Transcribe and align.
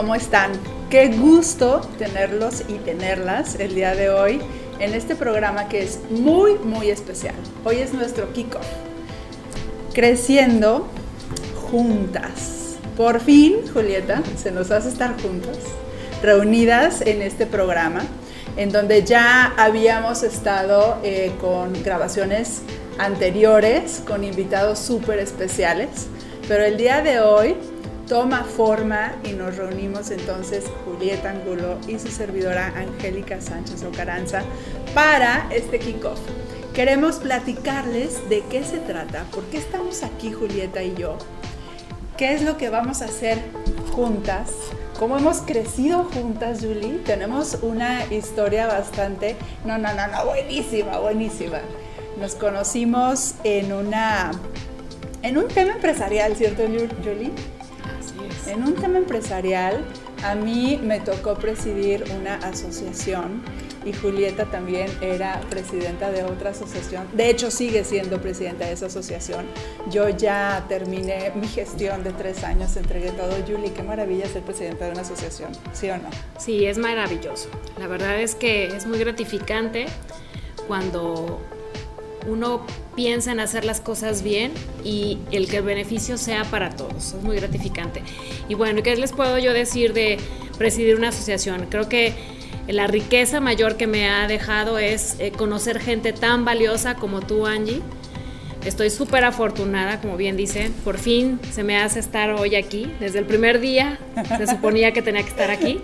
¿cómo 0.00 0.14
están? 0.14 0.52
Qué 0.88 1.08
gusto 1.08 1.82
tenerlos 1.98 2.62
y 2.68 2.78
tenerlas 2.78 3.56
el 3.56 3.74
día 3.74 3.94
de 3.94 4.08
hoy 4.08 4.40
en 4.78 4.94
este 4.94 5.14
programa 5.14 5.68
que 5.68 5.82
es 5.82 6.00
muy, 6.08 6.54
muy 6.54 6.88
especial. 6.88 7.34
Hoy 7.66 7.80
es 7.80 7.92
nuestro 7.92 8.32
kickoff. 8.32 8.64
Creciendo 9.92 10.88
juntas. 11.70 12.76
Por 12.96 13.20
fin, 13.20 13.56
Julieta, 13.74 14.22
se 14.38 14.50
nos 14.50 14.70
hace 14.70 14.88
estar 14.88 15.20
juntas, 15.20 15.58
reunidas 16.22 17.02
en 17.02 17.20
este 17.20 17.44
programa, 17.44 18.00
en 18.56 18.72
donde 18.72 19.04
ya 19.04 19.52
habíamos 19.58 20.22
estado 20.22 20.96
eh, 21.02 21.30
con 21.42 21.74
grabaciones 21.82 22.62
anteriores, 22.96 24.02
con 24.06 24.24
invitados 24.24 24.78
súper 24.78 25.18
especiales, 25.18 26.06
pero 26.48 26.64
el 26.64 26.78
día 26.78 27.02
de 27.02 27.20
hoy 27.20 27.54
toma 28.10 28.42
forma 28.42 29.12
y 29.22 29.34
nos 29.34 29.56
reunimos 29.56 30.10
entonces 30.10 30.64
Julieta 30.84 31.30
Angulo 31.30 31.78
y 31.86 31.96
su 32.00 32.08
servidora 32.08 32.74
Angélica 32.76 33.40
Sánchez 33.40 33.84
Ocaranza 33.84 34.42
para 34.94 35.46
este 35.52 35.78
kickoff. 35.78 36.18
Queremos 36.74 37.20
platicarles 37.20 38.28
de 38.28 38.42
qué 38.50 38.64
se 38.64 38.78
trata, 38.78 39.22
por 39.32 39.44
qué 39.44 39.58
estamos 39.58 40.02
aquí 40.02 40.32
Julieta 40.32 40.82
y 40.82 40.96
yo, 40.96 41.18
qué 42.16 42.32
es 42.32 42.42
lo 42.42 42.56
que 42.56 42.68
vamos 42.68 43.00
a 43.00 43.04
hacer 43.04 43.38
juntas, 43.92 44.54
cómo 44.98 45.16
hemos 45.16 45.42
crecido 45.42 46.02
juntas, 46.02 46.62
Julie. 46.62 46.98
Tenemos 47.06 47.58
una 47.62 48.06
historia 48.06 48.66
bastante, 48.66 49.36
no, 49.64 49.78
no, 49.78 49.94
no, 49.94 50.08
no, 50.08 50.24
buenísima, 50.26 50.98
buenísima. 50.98 51.60
Nos 52.18 52.34
conocimos 52.34 53.36
en 53.44 53.72
una, 53.72 54.32
en 55.22 55.38
un 55.38 55.46
tema 55.46 55.74
empresarial, 55.74 56.34
¿cierto, 56.34 56.64
Julie? 57.04 57.30
En 58.50 58.64
un 58.64 58.74
tema 58.74 58.98
empresarial, 58.98 59.84
a 60.24 60.34
mí 60.34 60.80
me 60.82 60.98
tocó 60.98 61.36
presidir 61.36 62.02
una 62.18 62.34
asociación 62.34 63.42
y 63.84 63.92
Julieta 63.92 64.46
también 64.46 64.90
era 65.00 65.40
presidenta 65.48 66.10
de 66.10 66.24
otra 66.24 66.50
asociación. 66.50 67.06
De 67.12 67.30
hecho, 67.30 67.52
sigue 67.52 67.84
siendo 67.84 68.20
presidenta 68.20 68.66
de 68.66 68.72
esa 68.72 68.86
asociación. 68.86 69.46
Yo 69.88 70.08
ya 70.08 70.64
terminé 70.68 71.30
mi 71.36 71.46
gestión 71.46 72.02
de 72.02 72.10
tres 72.10 72.42
años, 72.42 72.76
entregué 72.76 73.12
todo. 73.12 73.30
Julie, 73.46 73.72
qué 73.72 73.84
maravilla 73.84 74.26
ser 74.26 74.42
presidenta 74.42 74.86
de 74.86 74.90
una 74.90 75.02
asociación, 75.02 75.52
¿sí 75.72 75.88
o 75.90 75.98
no? 75.98 76.10
Sí, 76.40 76.66
es 76.66 76.76
maravilloso. 76.76 77.48
La 77.78 77.86
verdad 77.86 78.20
es 78.20 78.34
que 78.34 78.66
es 78.66 78.84
muy 78.84 78.98
gratificante 78.98 79.86
cuando 80.66 81.40
uno 82.26 82.64
piensa 82.94 83.32
en 83.32 83.40
hacer 83.40 83.64
las 83.64 83.80
cosas 83.80 84.22
bien 84.22 84.52
y 84.84 85.18
el 85.30 85.48
que 85.48 85.58
el 85.58 85.64
beneficio 85.64 86.18
sea 86.18 86.44
para 86.44 86.70
todos. 86.70 87.14
Es 87.14 87.22
muy 87.22 87.36
gratificante. 87.36 88.02
Y 88.48 88.54
bueno, 88.54 88.82
¿qué 88.82 88.96
les 88.96 89.12
puedo 89.12 89.38
yo 89.38 89.52
decir 89.52 89.92
de 89.92 90.18
presidir 90.58 90.96
una 90.96 91.08
asociación? 91.08 91.66
Creo 91.70 91.88
que 91.88 92.14
la 92.68 92.86
riqueza 92.86 93.40
mayor 93.40 93.76
que 93.76 93.86
me 93.86 94.08
ha 94.08 94.26
dejado 94.28 94.78
es 94.78 95.16
eh, 95.18 95.32
conocer 95.32 95.80
gente 95.80 96.12
tan 96.12 96.44
valiosa 96.44 96.94
como 96.94 97.20
tú, 97.20 97.46
Angie 97.46 97.82
Estoy 98.64 98.90
súper 98.90 99.24
afortunada, 99.24 100.00
como 100.02 100.18
bien 100.18 100.36
dice. 100.36 100.70
Por 100.84 100.98
fin 100.98 101.40
se 101.50 101.62
me 101.62 101.78
hace 101.78 101.98
estar 101.98 102.30
hoy 102.30 102.56
aquí. 102.56 102.92
Desde 103.00 103.18
el 103.18 103.24
primer 103.24 103.58
día 103.58 103.98
se 104.36 104.46
suponía 104.46 104.92
que 104.92 105.00
tenía 105.00 105.22
que 105.22 105.30
estar 105.30 105.50
aquí. 105.50 105.80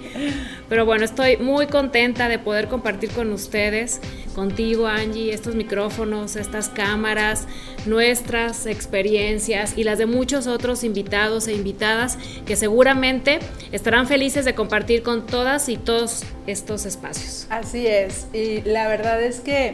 Pero 0.68 0.84
bueno, 0.84 1.04
estoy 1.04 1.38
muy 1.38 1.68
contenta 1.68 2.28
de 2.28 2.38
poder 2.38 2.68
compartir 2.68 3.10
con 3.10 3.32
ustedes, 3.32 4.00
contigo 4.34 4.86
Angie, 4.86 5.32
estos 5.32 5.54
micrófonos, 5.54 6.36
estas 6.36 6.68
cámaras, 6.68 7.46
nuestras 7.86 8.66
experiencias 8.66 9.78
y 9.78 9.84
las 9.84 9.96
de 9.96 10.04
muchos 10.04 10.46
otros 10.46 10.84
invitados 10.84 11.48
e 11.48 11.54
invitadas 11.54 12.18
que 12.44 12.56
seguramente 12.56 13.38
estarán 13.72 14.06
felices 14.06 14.44
de 14.44 14.54
compartir 14.54 15.02
con 15.02 15.24
todas 15.24 15.70
y 15.70 15.78
todos 15.78 16.24
estos 16.46 16.84
espacios. 16.84 17.46
Así 17.48 17.86
es. 17.86 18.26
Y 18.34 18.60
la 18.62 18.86
verdad 18.86 19.22
es 19.22 19.40
que 19.40 19.72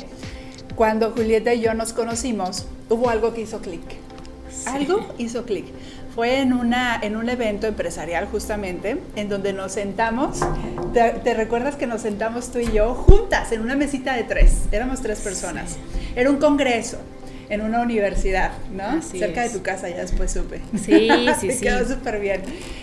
cuando 0.77 1.11
Julieta 1.11 1.53
y 1.53 1.61
yo 1.61 1.75
nos 1.75 1.93
conocimos, 1.93 2.67
hubo 2.89 3.09
algo 3.09 3.35
que 3.35 3.43
hizo 3.43 3.61
clic. 3.61 3.83
Algo 4.67 5.07
hizo 5.19 5.45
clic. 5.45 5.67
Fue 6.15 6.41
en, 6.41 6.53
una, 6.53 6.99
en 7.01 7.17
un 7.17 7.29
evento 7.31 7.67
empresarial 7.67 8.27
justamente, 8.27 8.99
en 9.17 9.31
donde 9.31 9.55
nos 9.55 9.73
sentamos, 9.73 10.41
te, 10.93 11.35
recuerdas 11.35 11.77
que 11.77 11.87
nos 11.87 12.03
sentamos 12.03 12.51
tú 12.53 12.59
y 12.59 12.71
yo 12.71 12.95
juntas 12.95 13.51
en 13.53 13.63
una 13.63 13.77
mesita 13.77 14.15
de 14.15 14.25
tres, 14.25 14.65
éramos 14.73 15.01
tres 15.01 15.21
personas. 15.21 15.77
Era 16.15 16.29
un 16.29 16.37
congreso 16.37 16.99
en 17.49 17.63
una 17.63 17.81
universidad, 17.81 18.53
¿no? 18.75 19.01
Cerca 19.01 19.43
de 19.43 19.51
tu 19.51 19.63
casa, 19.63 19.89
ya 19.89 20.03
después 20.03 20.33
supe. 20.33 20.61
Sí, 20.85 21.09
sí, 21.41 21.51
sí. 21.53 21.61
quedó 21.61 21.87
súper 21.89 22.21
bien. 22.21 22.43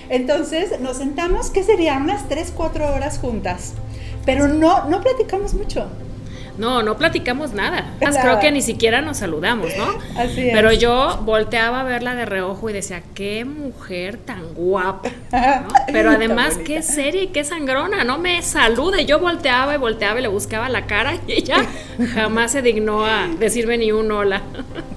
Entonces 0.09 0.79
nos 0.79 0.97
sentamos, 0.97 1.51
¿qué 1.51 1.63
serían? 1.63 2.03
Unas 2.03 2.27
tres, 2.27 2.51
cuatro 2.55 2.91
horas 2.91 3.19
juntas, 3.19 3.73
pero 4.25 4.47
no, 4.47 4.89
no 4.89 5.01
platicamos 5.01 5.53
mucho. 5.53 5.87
No, 6.59 6.83
no 6.83 6.97
platicamos 6.97 7.53
nada. 7.53 7.85
Creo 8.21 8.39
que 8.39 8.51
ni 8.51 8.61
siquiera 8.61 9.01
nos 9.01 9.17
saludamos, 9.17 9.71
¿no? 9.77 9.87
Así 10.19 10.49
es. 10.49 10.53
Pero 10.53 10.73
yo 10.73 11.21
volteaba 11.23 11.81
a 11.81 11.83
verla 11.85 12.15
de 12.15 12.25
reojo 12.25 12.69
y 12.69 12.73
decía, 12.73 13.01
qué 13.15 13.45
mujer 13.45 14.17
tan 14.17 14.53
guapa. 14.53 15.09
Pero 15.91 16.11
además, 16.11 16.57
qué 16.57 16.81
seria 16.81 17.23
y 17.23 17.27
qué 17.27 17.45
sangrona. 17.45 18.03
No 18.03 18.17
me 18.17 18.41
salude. 18.41 19.05
Yo 19.05 19.19
volteaba 19.19 19.73
y 19.73 19.77
volteaba 19.77 20.19
y 20.19 20.21
le 20.21 20.27
buscaba 20.27 20.67
la 20.67 20.85
cara 20.85 21.13
y 21.27 21.31
ella 21.31 21.65
jamás 22.13 22.51
se 22.51 22.61
dignó 22.61 23.05
a 23.05 23.27
decirme 23.39 23.77
ni 23.77 23.93
un 23.93 24.11
hola. 24.11 24.41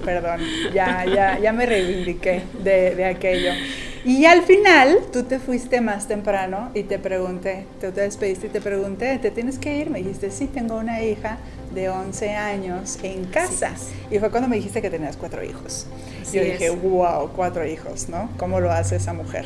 Perdón, 0.03 0.41
ya, 0.73 1.05
ya, 1.05 1.39
ya 1.39 1.53
me 1.53 1.65
reivindiqué 1.65 2.43
de, 2.59 2.93
de 2.95 3.05
aquello. 3.05 3.51
Y 4.05 4.25
al 4.25 4.41
final, 4.41 4.97
tú 5.13 5.23
te 5.23 5.39
fuiste 5.39 5.79
más 5.79 6.07
temprano 6.09 6.71
y 6.73 6.83
te 6.83 6.99
pregunté, 6.99 7.65
te, 7.79 7.89
te 7.91 8.01
despediste 8.01 8.47
y 8.47 8.49
te 8.49 8.59
pregunté, 8.59 9.17
¿te 9.17 9.31
tienes 9.31 9.57
que 9.57 9.77
ir? 9.77 9.89
Me 9.89 9.99
dijiste, 9.99 10.29
sí, 10.29 10.47
tengo 10.47 10.75
una 10.75 11.01
hija 11.01 11.37
de 11.73 11.87
11 11.87 12.31
años 12.31 12.99
en 13.01 13.23
casa. 13.25 13.71
Y 14.11 14.19
fue 14.19 14.29
cuando 14.29 14.49
me 14.49 14.57
dijiste 14.57 14.81
que 14.81 14.89
tenías 14.89 15.15
cuatro 15.15 15.41
hijos. 15.41 15.87
Yo 16.33 16.43
dije, 16.43 16.69
wow, 16.69 17.29
cuatro 17.33 17.65
hijos, 17.65 18.09
¿no? 18.09 18.29
¿Cómo 18.37 18.59
lo 18.59 18.71
hace 18.71 18.97
esa 18.97 19.13
mujer? 19.13 19.45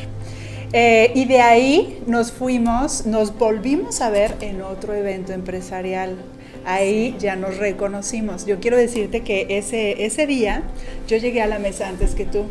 Eh, 0.74 1.12
y 1.14 1.26
de 1.26 1.40
ahí 1.40 2.02
nos 2.08 2.32
fuimos, 2.32 3.06
nos 3.06 3.38
volvimos 3.38 4.02
a 4.02 4.10
ver 4.10 4.36
en 4.42 4.62
otro 4.62 4.94
evento 4.94 5.34
empresarial. 5.34 6.18
Ahí 6.66 7.16
ya 7.20 7.36
nos 7.36 7.58
reconocimos. 7.58 8.46
Yo 8.46 8.60
quiero 8.60 8.76
decirte 8.76 9.22
que 9.22 9.46
ese, 9.50 10.04
ese 10.06 10.28
día 10.28 10.64
yo 11.08 11.18
llegué 11.18 11.42
a 11.42 11.48
la 11.48 11.60
mesa 11.60 11.88
antes 11.88 12.16
que 12.16 12.26
tú 12.26 12.46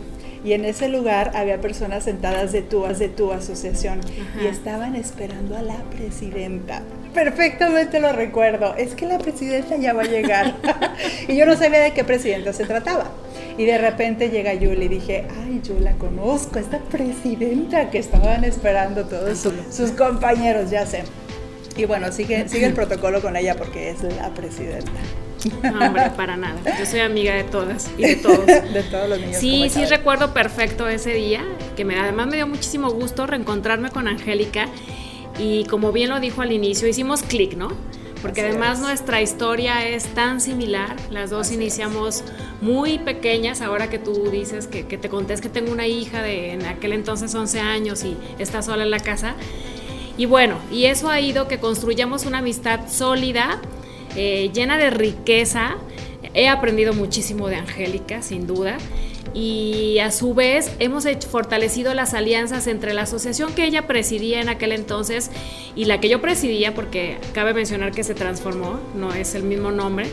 y 0.47 0.53
en 0.53 0.65
ese 0.65 0.89
lugar 0.89 1.33
había 1.35 1.61
personas 1.61 2.05
sentadas 2.05 2.53
de 2.53 2.63
tu, 2.63 2.85
de 2.85 3.09
tu 3.09 3.33
asociación 3.33 4.01
y 4.41 4.47
estaban 4.47 4.95
esperando 4.95 5.57
a 5.57 5.63
la 5.63 5.83
presidenta. 5.91 6.83
Perfectamente 7.13 7.99
lo 7.99 8.13
recuerdo. 8.13 8.77
Es 8.77 8.95
que 8.95 9.07
la 9.07 9.19
presidenta 9.19 9.77
ya 9.77 9.93
va 9.93 10.03
a 10.03 10.07
llegar. 10.07 10.55
y 11.29 11.35
yo 11.35 11.47
no 11.47 11.57
sabía 11.57 11.81
de 11.81 11.93
qué 11.93 12.05
presidenta 12.05 12.53
se 12.53 12.65
trataba. 12.65 13.11
Y 13.59 13.65
de 13.65 13.77
repente 13.79 14.31
llega 14.31 14.55
Yuli 14.55 14.85
y 14.85 14.89
dije, 14.89 15.25
ay, 15.43 15.61
yo 15.65 15.81
la 15.81 15.95
conozco, 15.95 16.61
esta 16.61 16.79
presidenta 16.79 17.91
que 17.91 17.99
estaban 17.99 18.45
esperando 18.45 19.07
todos 19.07 19.49
sus 19.73 19.91
compañeros, 19.93 20.71
ya 20.71 20.87
sé. 20.87 21.03
Y 21.77 21.87
bueno, 21.87 22.13
sigue, 22.13 22.49
sigue 22.49 22.67
el 22.67 22.75
protocolo 22.75 23.21
con 23.21 23.35
ella 23.35 23.57
porque 23.57 23.91
es 23.91 24.01
la 24.03 24.33
presidenta. 24.33 24.93
No, 25.63 25.87
hombre, 25.87 26.11
para 26.17 26.37
nada. 26.37 26.57
Yo 26.79 26.87
soy 26.87 27.01
amiga 27.01 27.35
de 27.35 27.45
todas 27.45 27.91
y 27.99 28.03
de 28.03 28.17
todos. 28.17 28.47
de 28.47 28.83
todos 28.91 29.09
los 29.09 29.21
niños. 29.21 29.37
Sí, 29.39 29.69
sí 29.71 29.85
recuerdo 29.85 30.33
perfecto 30.33 30.89
ese 30.89 31.15
día, 31.15 31.45
que 31.77 31.85
me, 31.85 31.99
además 31.99 32.27
me 32.27 32.37
dio 32.37 32.47
muchísimo 32.47 32.91
gusto 32.91 33.27
reencontrarme 33.27 33.91
con 33.91 34.09
Angélica 34.09 34.69
y 35.39 35.65
como 35.65 35.93
bien 35.93 36.11
lo 36.11 36.21
dijo 36.21 36.43
al 36.43 36.53
inicio, 36.53 36.89
hicimos 36.89 37.23
clic, 37.23 37.57
¿no? 37.57 37.69
Porque 38.23 38.41
además 38.41 38.81
nuestra 38.81 39.21
historia 39.21 39.87
es 39.87 40.07
tan 40.15 40.41
similar, 40.41 40.97
las 41.11 41.31
dos 41.31 41.53
iniciamos 41.53 42.25
muy 42.61 42.99
pequeñas, 42.99 43.61
ahora 43.61 43.91
que 43.91 43.99
tú 43.99 44.31
dices 44.31 44.67
que, 44.67 44.83
te 44.85 45.09
contés 45.09 45.41
que 45.41 45.49
tengo 45.49 45.71
una 45.71 45.87
hija 45.87 46.23
de 46.23 46.53
en 46.53 46.65
aquel 46.65 46.93
entonces 46.93 47.35
11 47.35 47.61
años 47.61 48.05
y 48.05 48.17
está 48.39 48.63
sola 48.63 48.85
en 48.85 48.91
la 48.91 49.01
casa. 49.01 49.35
Y 50.17 50.25
bueno, 50.25 50.59
y 50.73 50.87
eso 50.87 51.11
ha 51.11 51.21
ido 51.21 51.47
que 51.47 51.59
construyamos 51.59 52.25
una 52.25 52.39
amistad 52.39 52.89
sólida 52.89 53.61
eh, 54.17 54.51
llena 54.53 54.79
de 54.79 54.91
riqueza. 54.91 55.77
He 56.35 56.49
aprendido 56.49 56.93
muchísimo 56.93 57.49
de 57.49 57.57
Angélica, 57.57 58.23
sin 58.23 58.47
duda. 58.47 58.79
Y 59.35 59.99
a 59.99 60.11
su 60.13 60.33
vez 60.33 60.73
hemos 60.79 61.05
fortalecido 61.31 61.93
las 61.93 62.15
alianzas 62.15 62.67
entre 62.67 62.95
la 62.95 63.03
asociación 63.03 63.55
que 63.55 63.65
ella 63.65 63.87
presidía 63.87 64.41
en 64.41 64.49
aquel 64.49 64.73
entonces 64.73 65.31
y 65.75 65.85
la 65.85 66.01
que 66.01 66.09
yo 66.09 66.23
presidía, 66.23 66.75
porque 66.75 67.19
cabe 67.35 67.53
mencionar 67.53 67.93
que 67.93 68.03
se 68.03 68.15
transformó, 68.15 68.81
no 68.95 69.13
es 69.13 69.35
el 69.35 69.43
mismo 69.43 69.71
nombre. 69.71 70.07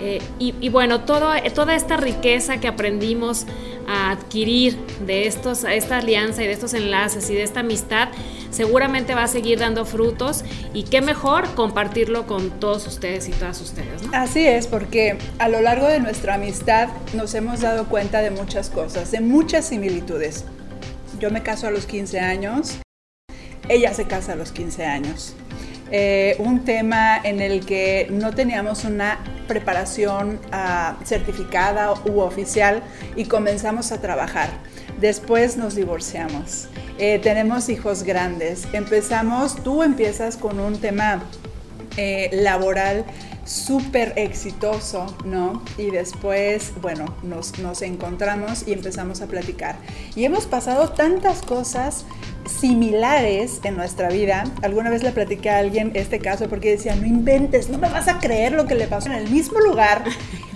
Eh, 0.00 0.20
y, 0.38 0.68
bueno, 0.68 1.00
toda 1.00 1.38
esta 1.38 1.96
riqueza 1.96 2.60
que 2.60 2.68
aprendimos 2.68 3.46
a 3.88 4.10
adquirir 4.10 4.76
de 5.06 5.26
estos, 5.26 5.64
esta 5.64 5.98
alianza 5.98 6.44
y 6.44 6.46
de 6.46 6.52
estos 6.52 6.74
enlaces 6.74 7.28
y 7.30 7.34
de 7.34 7.42
esta 7.42 7.60
amistad, 7.60 8.08
seguramente 8.50 9.14
va 9.14 9.24
a 9.24 9.28
seguir 9.28 9.58
dando 9.58 9.84
frutos 9.84 10.44
y 10.72 10.84
qué 10.84 11.00
mejor 11.00 11.54
compartirlo 11.54 12.26
con 12.26 12.50
todos 12.60 12.86
ustedes 12.86 13.28
y 13.28 13.32
todas 13.32 13.60
ustedes. 13.60 14.02
Así 14.12 14.46
es, 14.46 14.66
porque 14.66 15.18
a 15.38 15.48
lo 15.48 15.60
largo 15.60 15.86
de 15.88 16.00
nuestra 16.00 16.34
amistad 16.34 16.88
nos 17.14 17.34
hemos 17.34 17.60
dado 17.60 17.88
cuenta 17.88 18.20
de 18.20 18.30
muchas 18.30 18.70
cosas, 18.70 19.10
de 19.10 19.20
muchas 19.20 19.66
similitudes. 19.66 20.44
Yo 21.18 21.30
me 21.30 21.42
caso 21.42 21.66
a 21.66 21.70
los 21.70 21.86
15 21.86 22.20
años, 22.20 22.78
ella 23.68 23.92
se 23.92 24.06
casa 24.06 24.32
a 24.32 24.36
los 24.36 24.52
15 24.52 24.84
años. 24.84 25.34
Eh, 25.90 26.36
un 26.38 26.64
tema 26.64 27.16
en 27.16 27.40
el 27.40 27.64
que 27.64 28.08
no 28.10 28.34
teníamos 28.34 28.84
una 28.84 29.18
preparación 29.46 30.38
uh, 30.52 31.02
certificada 31.04 31.94
u 32.04 32.20
oficial 32.20 32.82
y 33.16 33.24
comenzamos 33.24 33.90
a 33.92 34.00
trabajar. 34.00 34.50
Después 35.00 35.56
nos 35.56 35.74
divorciamos. 35.74 36.68
Eh, 36.98 37.20
tenemos 37.22 37.68
hijos 37.68 38.02
grandes. 38.02 38.66
Empezamos, 38.72 39.62
tú 39.62 39.82
empiezas 39.84 40.36
con 40.36 40.58
un 40.58 40.78
tema 40.78 41.22
eh, 41.96 42.28
laboral 42.32 43.04
súper 43.44 44.12
exitoso, 44.16 45.06
¿no? 45.24 45.62
Y 45.78 45.90
después, 45.90 46.72
bueno, 46.82 47.06
nos, 47.22 47.58
nos 47.60 47.82
encontramos 47.82 48.66
y 48.66 48.72
empezamos 48.72 49.22
a 49.22 49.26
platicar. 49.26 49.76
Y 50.16 50.24
hemos 50.24 50.46
pasado 50.46 50.90
tantas 50.90 51.40
cosas 51.42 52.04
similares 52.48 53.60
en 53.62 53.76
nuestra 53.76 54.08
vida. 54.08 54.44
Alguna 54.62 54.90
vez 54.90 55.02
le 55.02 55.12
platiqué 55.12 55.50
a 55.50 55.58
alguien 55.58 55.92
este 55.94 56.18
caso 56.18 56.48
porque 56.48 56.70
decía, 56.70 56.96
no 56.96 57.06
inventes, 57.06 57.68
no 57.68 57.78
me 57.78 57.88
vas 57.88 58.08
a 58.08 58.18
creer 58.18 58.52
lo 58.52 58.66
que 58.66 58.74
le 58.74 58.86
pasó 58.86 59.08
en 59.08 59.14
el 59.14 59.30
mismo 59.30 59.60
lugar 59.60 60.04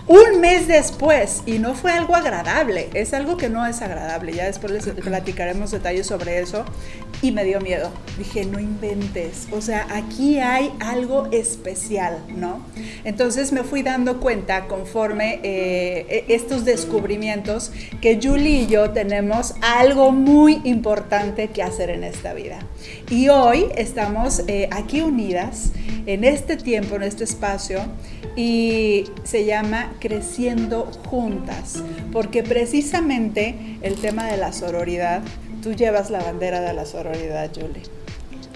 un 0.07 0.41
mes 0.41 0.67
después 0.67 1.43
y 1.47 1.59
no 1.59 1.75
fue 1.75 1.93
algo 1.93 2.17
agradable, 2.17 2.89
es 2.95 3.15
algo 3.15 3.37
que 3.37 3.49
no 3.49 3.67
es 3.67 3.83
agradable, 3.83 4.33
ya 4.33 4.47
después 4.47 4.73
les 4.73 4.87
platicaremos 4.87 5.71
detalles 5.71 6.07
sobre 6.07 6.41
eso 6.41 6.65
y 7.23 7.31
me 7.31 7.45
dio 7.45 7.61
miedo, 7.61 7.91
dije 8.19 8.45
no 8.45 8.59
inventes, 8.59 9.47
o 9.53 9.61
sea, 9.61 9.87
aquí 9.91 10.41
hay 10.41 10.73
algo 10.81 11.29
especial, 11.31 12.19
¿no? 12.29 12.65
Entonces 13.05 13.53
me 13.53 13.63
fui 13.63 13.83
dando 13.83 14.19
cuenta 14.19 14.67
conforme 14.67 15.39
eh, 15.45 16.25
e, 16.29 16.35
estos 16.35 16.65
descubrimientos 16.65 17.71
que 18.01 18.19
Julie 18.21 18.63
y 18.63 18.67
yo 18.67 18.91
tenemos 18.91 19.55
algo 19.61 20.11
muy 20.11 20.61
importante 20.65 21.49
que 21.49 21.63
hacer 21.63 21.91
en 21.91 22.03
esta 22.03 22.35
vida. 22.35 22.59
Y 23.09 23.29
hoy 23.29 23.67
estamos 23.77 24.43
eh, 24.49 24.69
aquí 24.73 25.01
unidas 25.01 25.73
en 26.07 26.25
este 26.25 26.57
tiempo, 26.57 26.97
en 26.97 27.05
este 27.05 27.23
espacio, 27.23 27.81
y 28.35 29.05
se 29.25 29.45
llama 29.45 29.92
Creciendo 30.01 30.91
Juntas, 31.07 31.83
porque 32.13 32.43
precisamente 32.43 33.79
el 33.83 33.95
tema 33.97 34.27
de 34.27 34.37
la 34.37 34.53
sororidad, 34.53 35.23
tú 35.63 35.73
llevas 35.73 36.11
la 36.11 36.23
bandera 36.23 36.61
de 36.61 36.73
la 36.73 36.87
sororidad, 36.87 37.51
Julie. 37.55 37.83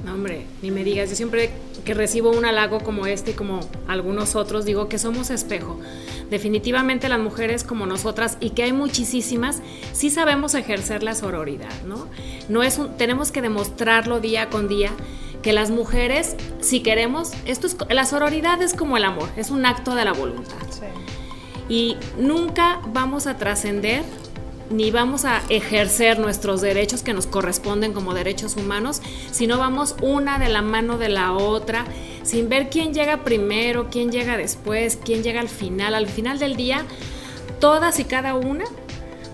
No, 0.05 0.15
hombre, 0.15 0.47
ni 0.63 0.71
me 0.71 0.85
digas, 0.85 1.11
yo 1.11 1.17
siempre 1.17 1.51
que 1.85 1.95
recibo 1.95 2.31
un 2.31 2.45
halago 2.45 2.81
como 2.81 3.07
este 3.07 3.31
y 3.31 3.35
como 3.35 3.61
algunos 3.87 4.35
otros, 4.35 4.65
digo 4.65 4.89
que 4.89 4.99
somos 4.99 5.31
espejo. 5.31 5.81
Definitivamente 6.31 7.09
las 7.09 7.21
mujeres 7.21 7.65
como 7.65 7.87
nosotras 7.87 8.37
y 8.41 8.51
que 8.51 8.65
hay 8.65 8.73
muchísimas, 8.73 9.63
sí 9.93 10.11
sabemos 10.11 10.55
ejercer 10.55 11.03
la 11.03 11.15
sororidad, 11.15 11.73
¿no? 11.87 12.09
No 12.49 12.63
es 12.63 12.79
un, 12.79 12.97
tenemos 12.97 13.31
que 13.31 13.41
demostrarlo 13.41 14.21
día 14.21 14.51
con 14.51 14.69
día 14.69 14.91
que 15.43 15.53
las 15.53 15.71
mujeres, 15.71 16.35
si 16.61 16.81
queremos, 16.81 17.31
esto 17.47 17.69
es, 17.69 17.77
la 17.89 18.05
sororidad 18.05 18.61
es 18.63 18.75
como 18.75 18.97
el 18.97 19.05
amor, 19.05 19.29
es 19.37 19.51
un 19.51 19.65
acto 19.65 19.95
de 19.95 20.05
la 20.05 20.13
voluntad. 20.13 20.57
Y 21.69 21.97
nunca 22.19 22.81
vamos 22.93 23.27
a 23.27 23.37
trascender 23.37 24.05
ni 24.71 24.91
vamos 24.91 25.25
a 25.25 25.43
ejercer 25.49 26.19
nuestros 26.19 26.61
derechos 26.61 27.03
que 27.03 27.15
nos 27.15 27.27
corresponden 27.27 27.93
como 27.93 28.15
derechos 28.15 28.57
humanos, 28.57 29.01
si 29.31 29.47
no 29.47 29.59
vamos 29.59 29.97
una 30.03 30.39
de 30.39 30.49
la 30.49 30.63
mano 30.63 30.99
de 30.99 31.09
la 31.09 31.33
otra, 31.33 31.85
sin 32.23 32.49
ver 32.49 32.69
quién 32.69 32.93
llega 32.93 33.25
primero, 33.25 33.89
quién 33.91 34.11
llega 34.11 34.37
después, 34.37 34.99
quién 35.03 35.23
llega 35.23 35.41
al 35.41 35.49
final. 35.49 35.95
Al 35.95 36.09
final 36.09 36.39
del 36.39 36.57
día, 36.57 36.85
todas 37.61 38.01
y 38.01 38.05
cada 38.05 38.35
una 38.35 38.65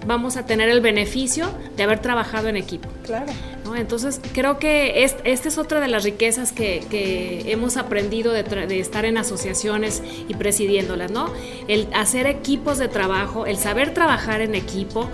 vamos 0.06 0.36
a 0.36 0.44
tener 0.46 0.68
el 0.68 0.80
beneficio 0.80 1.48
de 1.76 1.82
haber 1.84 2.00
trabajado 2.00 2.48
en 2.48 2.56
equipo. 2.56 2.88
Claro. 3.04 3.32
Entonces, 3.76 4.20
creo 4.32 4.58
que 4.58 5.04
esta 5.04 5.22
es 5.24 5.58
otra 5.58 5.80
de 5.80 5.88
las 5.88 6.04
riquezas 6.04 6.52
que, 6.52 7.44
hemos 7.46 7.76
aprendido 7.76 8.32
de, 8.32 8.80
estar 8.80 9.04
en 9.04 9.18
asociaciones 9.18 10.02
y 10.28 10.34
presidiéndolas, 10.34 11.10
¿no? 11.10 11.30
El 11.68 11.88
hacer 11.94 12.26
equipos 12.26 12.78
de 12.78 12.88
trabajo, 12.88 13.46
el 13.46 13.56
saber 13.56 13.94
trabajar 13.94 14.40
en 14.40 14.54
equipo 14.54 15.08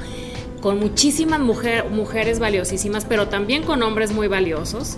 con 0.61 0.79
muchísimas 0.79 1.41
mujeres 1.41 2.39
valiosísimas, 2.39 3.05
pero 3.05 3.29
también 3.29 3.63
con 3.63 3.83
hombres 3.83 4.13
muy 4.13 4.29
valiosos, 4.29 4.97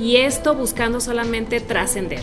y 0.00 0.16
esto 0.16 0.54
buscando 0.54 1.00
solamente 1.00 1.60
trascender. 1.60 2.22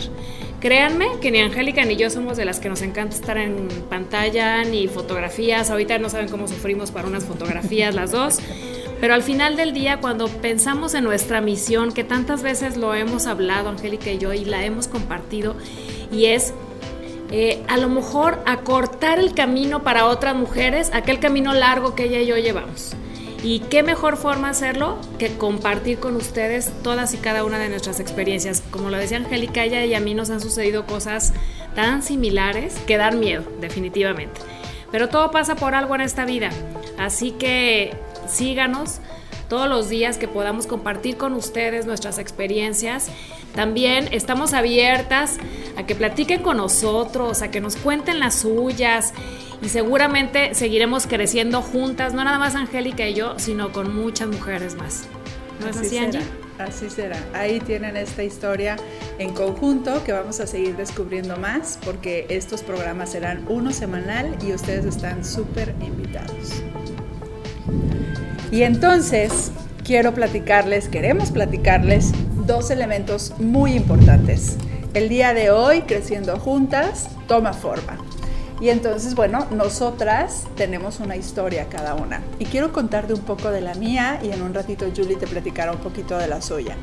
Créanme 0.60 1.06
que 1.20 1.30
ni 1.30 1.38
Angélica 1.38 1.84
ni 1.84 1.94
yo 1.94 2.10
somos 2.10 2.36
de 2.36 2.44
las 2.44 2.58
que 2.58 2.68
nos 2.68 2.82
encanta 2.82 3.14
estar 3.14 3.38
en 3.38 3.68
pantalla 3.88 4.64
ni 4.64 4.88
fotografías. 4.88 5.70
Ahorita 5.70 5.98
no 5.98 6.10
saben 6.10 6.28
cómo 6.28 6.48
sufrimos 6.48 6.90
para 6.90 7.06
unas 7.06 7.24
fotografías 7.24 7.94
las 7.94 8.10
dos. 8.10 8.38
Pero 9.00 9.14
al 9.14 9.22
final 9.22 9.56
del 9.56 9.72
día, 9.72 10.00
cuando 10.00 10.28
pensamos 10.28 10.94
en 10.94 11.04
nuestra 11.04 11.40
misión, 11.40 11.92
que 11.92 12.04
tantas 12.04 12.42
veces 12.42 12.76
lo 12.76 12.94
hemos 12.94 13.26
hablado, 13.26 13.68
Angélica 13.68 14.10
y 14.10 14.18
yo, 14.18 14.32
y 14.32 14.44
la 14.44 14.64
hemos 14.64 14.88
compartido, 14.88 15.54
y 16.10 16.26
es 16.26 16.52
eh, 17.30 17.62
a 17.68 17.76
lo 17.76 17.88
mejor 17.88 18.40
acortar 18.46 19.18
el 19.18 19.34
camino 19.34 19.82
para 19.82 20.06
otras 20.06 20.34
mujeres, 20.34 20.90
aquel 20.94 21.20
camino 21.20 21.52
largo 21.52 21.94
que 21.94 22.04
ella 22.04 22.20
y 22.20 22.26
yo 22.26 22.36
llevamos. 22.36 22.94
Y 23.42 23.60
qué 23.60 23.84
mejor 23.84 24.16
forma 24.16 24.48
hacerlo 24.48 24.98
que 25.18 25.36
compartir 25.36 25.98
con 25.98 26.16
ustedes 26.16 26.72
todas 26.82 27.14
y 27.14 27.18
cada 27.18 27.44
una 27.44 27.58
de 27.58 27.68
nuestras 27.68 28.00
experiencias. 28.00 28.64
Como 28.70 28.90
lo 28.90 28.96
decía 28.96 29.18
Angélica, 29.18 29.62
ella 29.62 29.84
y 29.84 29.94
a 29.94 30.00
mí 30.00 30.14
nos 30.14 30.30
han 30.30 30.40
sucedido 30.40 30.86
cosas 30.86 31.34
tan 31.76 32.02
similares 32.02 32.74
que 32.86 32.96
dar 32.96 33.14
miedo, 33.14 33.44
definitivamente. 33.60 34.40
Pero 34.90 35.08
todo 35.08 35.30
pasa 35.30 35.54
por 35.54 35.74
algo 35.74 35.94
en 35.94 36.00
esta 36.00 36.24
vida. 36.24 36.50
Así 36.98 37.30
que 37.30 37.94
síganos 38.28 39.00
todos 39.48 39.68
los 39.68 39.88
días 39.88 40.18
que 40.18 40.28
podamos 40.28 40.66
compartir 40.66 41.16
con 41.16 41.32
ustedes 41.32 41.86
nuestras 41.86 42.18
experiencias. 42.18 43.08
También 43.54 44.08
estamos 44.12 44.52
abiertas 44.52 45.38
a 45.76 45.84
que 45.84 45.94
platiquen 45.94 46.42
con 46.42 46.58
nosotros, 46.58 47.42
a 47.42 47.50
que 47.50 47.60
nos 47.60 47.76
cuenten 47.76 48.20
las 48.20 48.36
suyas 48.36 49.14
y 49.62 49.68
seguramente 49.68 50.54
seguiremos 50.54 51.06
creciendo 51.06 51.62
juntas, 51.62 52.14
no 52.14 52.24
nada 52.24 52.38
más 52.38 52.54
Angélica 52.54 53.08
y 53.08 53.14
yo, 53.14 53.38
sino 53.38 53.72
con 53.72 53.94
muchas 53.94 54.28
mujeres 54.28 54.74
más. 54.76 55.04
¿No 55.60 55.68
es 55.68 55.76
así, 55.76 55.98
Angie? 55.98 56.20
Así 56.58 56.90
será. 56.90 57.16
Ahí 57.34 57.60
tienen 57.60 57.96
esta 57.96 58.24
historia 58.24 58.76
en 59.18 59.32
conjunto 59.32 60.02
que 60.04 60.12
vamos 60.12 60.40
a 60.40 60.46
seguir 60.46 60.76
descubriendo 60.76 61.36
más 61.36 61.78
porque 61.84 62.26
estos 62.28 62.62
programas 62.62 63.12
serán 63.12 63.44
uno 63.48 63.72
semanal 63.72 64.36
y 64.44 64.52
ustedes 64.52 64.84
están 64.84 65.24
súper 65.24 65.74
invitados. 65.80 66.62
Y 68.50 68.62
entonces 68.62 69.52
quiero 69.84 70.14
platicarles, 70.14 70.88
queremos 70.88 71.30
platicarles 71.30 72.12
dos 72.46 72.70
elementos 72.70 73.34
muy 73.38 73.74
importantes. 73.74 74.56
El 74.94 75.10
día 75.10 75.34
de 75.34 75.50
hoy, 75.50 75.82
Creciendo 75.82 76.38
Juntas, 76.38 77.08
toma 77.26 77.52
forma. 77.52 77.98
Y 78.60 78.70
entonces, 78.70 79.14
bueno, 79.14 79.46
nosotras 79.50 80.44
tenemos 80.56 80.98
una 80.98 81.14
historia 81.14 81.66
cada 81.68 81.94
una. 81.94 82.22
Y 82.38 82.46
quiero 82.46 82.72
contarte 82.72 83.12
un 83.12 83.20
poco 83.20 83.50
de 83.50 83.60
la 83.60 83.74
mía 83.74 84.18
y 84.22 84.30
en 84.30 84.40
un 84.40 84.54
ratito 84.54 84.86
Julie 84.96 85.16
te 85.16 85.26
platicará 85.26 85.72
un 85.72 85.78
poquito 85.78 86.16
de 86.16 86.26
la 86.26 86.40
suya. 86.40 86.74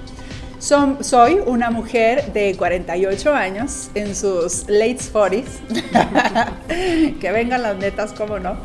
soy 0.60 1.40
una 1.48 1.72
mujer 1.72 2.32
de 2.32 2.56
48 2.56 3.34
años, 3.34 3.90
en 3.96 4.16
sus 4.16 4.70
late 4.70 5.00
40s. 5.00 7.18
que 7.20 7.32
vengan 7.32 7.64
las 7.64 7.76
netas, 7.78 8.14
cómo 8.14 8.38
no 8.38 8.56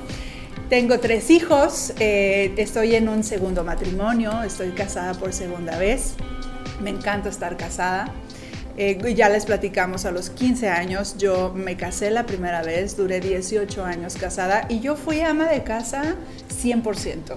tengo 0.71 1.01
tres 1.01 1.31
hijos, 1.31 1.93
eh, 1.99 2.55
estoy 2.57 2.95
en 2.95 3.09
un 3.09 3.25
segundo 3.25 3.65
matrimonio, 3.65 4.45
estoy 4.45 4.71
casada 4.71 5.15
por 5.15 5.33
segunda 5.33 5.77
vez, 5.77 6.15
me 6.81 6.91
encanta 6.91 7.29
estar 7.29 7.57
casada. 7.57 8.15
Eh, 8.77 9.15
ya 9.17 9.29
les 9.29 9.47
platicamos 9.47 10.07
a 10.07 10.13
los 10.13 10.31
15 10.31 10.69
años, 10.69 11.17
yo 11.19 11.53
me 11.53 11.77
casé 11.77 12.13
la 12.13 12.25
primera 12.25 12.63
vez, 12.63 12.97
duré 12.97 13.19
18 13.19 13.85
años 13.85 14.15
casada 14.15 14.67
y 14.69 14.79
yo 14.79 14.95
fui 14.95 15.21
ama 15.21 15.49
de 15.49 15.65
casa 15.65 16.15
100%. 16.63 17.35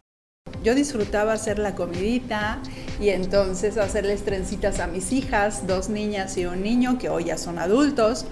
Yo 0.64 0.76
disfrutaba 0.76 1.34
hacer 1.34 1.58
la 1.58 1.74
comidita 1.74 2.60
y 3.02 3.10
entonces 3.10 3.78
hacerles 3.78 4.24
trencitas 4.24 4.80
a 4.80 4.86
mis 4.86 5.12
hijas, 5.12 5.66
dos 5.66 5.90
niñas 5.90 6.38
y 6.38 6.46
un 6.46 6.62
niño 6.62 7.00
que 7.00 7.10
hoy 7.10 7.26
ya 7.26 7.40
son 7.40 7.58
adultos. 7.58 8.26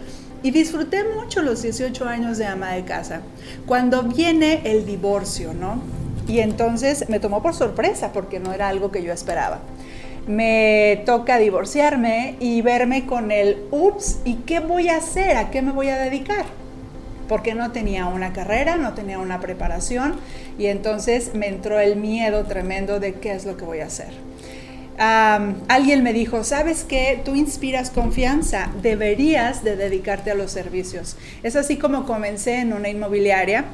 Y 0.44 0.52
disfruté 0.52 1.04
mucho 1.04 1.44
los 1.44 1.62
18 1.62 2.06
años 2.08 2.38
de 2.38 2.46
ama 2.46 2.72
de 2.72 2.84
casa. 2.84 3.22
Cuando 3.68 4.04
viene 4.04 4.62
el 4.64 4.86
divorcio, 4.86 5.54
¿no? 5.54 5.82
Y 6.28 6.40
entonces 6.40 7.08
me 7.10 7.20
tomó 7.20 7.44
por 7.44 7.54
sorpresa 7.54 8.12
porque 8.12 8.40
no 8.40 8.52
era 8.52 8.68
algo 8.68 8.92
que 8.92 9.04
yo 9.04 9.14
esperaba. 9.14 9.60
Me 10.28 11.04
toca 11.06 11.38
divorciarme 11.38 12.38
y 12.40 12.62
verme 12.62 13.06
con 13.06 13.32
el, 13.32 13.58
ups, 13.72 14.20
¿y 14.24 14.36
qué 14.36 14.60
voy 14.60 14.90
a 14.90 14.98
hacer? 14.98 15.38
¿A 15.38 15.52
qué 15.52 15.62
me 15.62 15.72
voy 15.72 15.90
a 15.90 15.98
dedicar? 15.98 16.46
Porque 17.28 17.54
no 17.54 17.72
tenía 17.72 18.08
una 18.08 18.34
carrera, 18.34 18.78
no 18.78 18.94
tenía 18.94 19.20
una 19.20 19.40
preparación 19.40 20.16
y 20.58 20.68
entonces 20.68 21.34
me 21.34 21.48
entró 21.48 21.80
el 21.80 21.96
miedo 21.96 22.44
tremendo 22.46 23.00
de 23.00 23.14
qué 23.14 23.34
es 23.34 23.46
lo 23.46 23.58
que 23.58 23.66
voy 23.66 23.80
a 23.80 23.86
hacer 23.86 24.31
alguien 24.98 26.04
me 26.04 26.14
dijo, 26.14 26.44
¿sabes 26.44 26.84
qué? 26.84 27.22
Tú 27.24 27.36
inspiras 27.36 27.90
confianza, 27.90 28.70
deberías 28.82 29.64
de 29.64 29.76
dedicarte 29.76 30.32
a 30.32 30.36
los 30.36 30.52
servicios. 30.52 31.16
Es 31.44 31.56
así 31.56 31.78
como 31.78 32.06
comencé 32.06 32.60
en 32.60 32.74
una 32.74 32.90
inmobiliaria. 32.90 33.66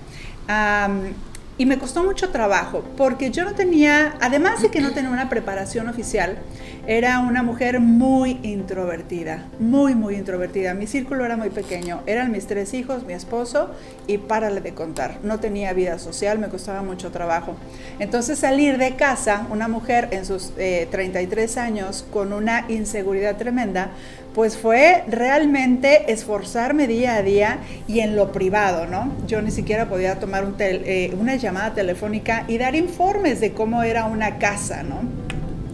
y 1.60 1.66
me 1.66 1.80
costó 1.80 2.04
mucho 2.04 2.30
trabajo 2.30 2.84
porque 2.96 3.32
yo 3.32 3.44
no 3.44 3.56
tenía, 3.56 4.16
además 4.22 4.62
de 4.62 4.70
que 4.70 4.80
no 4.80 4.92
tenía 4.92 5.10
una 5.10 5.28
preparación 5.28 5.90
oficial, 5.90 6.38
era 6.88 7.20
una 7.20 7.44
mujer 7.44 7.82
muy 7.82 8.40
introvertida, 8.44 9.44
muy, 9.60 9.94
muy 9.94 10.16
introvertida. 10.16 10.74
Mi 10.74 10.88
círculo 10.88 11.26
era 11.26 11.36
muy 11.36 11.50
pequeño, 11.50 12.02
eran 12.06 12.32
mis 12.32 12.48
tres 12.48 12.74
hijos, 12.74 13.04
mi 13.04 13.12
esposo 13.12 13.72
y 14.08 14.20
párale 14.20 14.62
de 14.62 14.74
contar. 14.74 15.18
No 15.22 15.38
tenía 15.42 15.74
vida 15.74 16.00
social, 16.00 16.40
me 16.40 16.48
costaba 16.48 16.84
mucho 16.84 17.12
trabajo. 17.12 17.58
Entonces 18.00 18.40
salir 18.40 18.78
de 18.78 18.96
casa, 18.96 19.46
una 19.52 19.68
mujer 19.68 20.08
en 20.12 20.26
sus 20.26 20.54
33 20.56 21.58
eh, 21.58 21.60
años 21.60 22.06
con 22.10 22.32
una 22.32 22.64
inseguridad 22.70 23.36
tremenda, 23.36 23.92
pues 24.34 24.56
fue 24.56 25.04
realmente 25.10 26.14
esforzarme 26.14 26.88
día 26.88 27.16
a 27.16 27.22
día 27.22 27.58
y 27.88 28.00
en 28.00 28.16
lo 28.16 28.32
privado, 28.32 28.86
¿no? 28.86 29.12
Yo 29.28 29.42
ni 29.42 29.52
siquiera 29.52 29.90
podía 29.90 30.20
tomar 30.20 30.48
eh, 30.60 31.14
una 31.20 31.36
llamada 31.36 31.74
telefónica 31.74 32.46
y 32.48 32.58
dar 32.58 32.76
informes 32.76 33.42
de 33.42 33.52
cómo 33.52 33.84
era 33.84 34.06
una 34.06 34.38
casa, 34.38 34.84
¿no? 34.84 35.17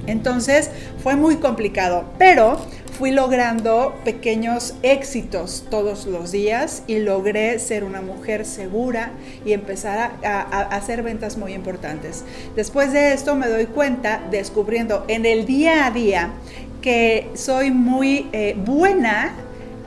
Entonces 0.07 0.69
fue 1.01 1.15
muy 1.15 1.37
complicado, 1.37 2.05
pero 2.17 2.57
fui 2.97 3.11
logrando 3.11 3.95
pequeños 4.05 4.75
éxitos 4.83 5.65
todos 5.69 6.05
los 6.05 6.31
días 6.31 6.83
y 6.87 6.99
logré 6.99 7.57
ser 7.59 7.83
una 7.83 8.01
mujer 8.01 8.45
segura 8.45 9.11
y 9.45 9.53
empezar 9.53 10.11
a, 10.23 10.41
hacer 10.75 11.01
ventas 11.01 11.37
muy 11.37 11.53
importantes. 11.53 12.23
Después 12.55 12.93
de 12.93 13.13
esto 13.13 13.35
me 13.35 13.47
doy 13.47 13.65
cuenta, 13.65 14.21
descubriendo 14.29 15.05
en 15.07 15.25
el 15.25 15.45
día 15.45 15.87
a 15.87 15.91
día, 15.91 16.31
que 16.81 17.29
soy 17.33 17.71
muy 17.71 18.29
eh, 18.31 18.55
buena, 18.57 19.33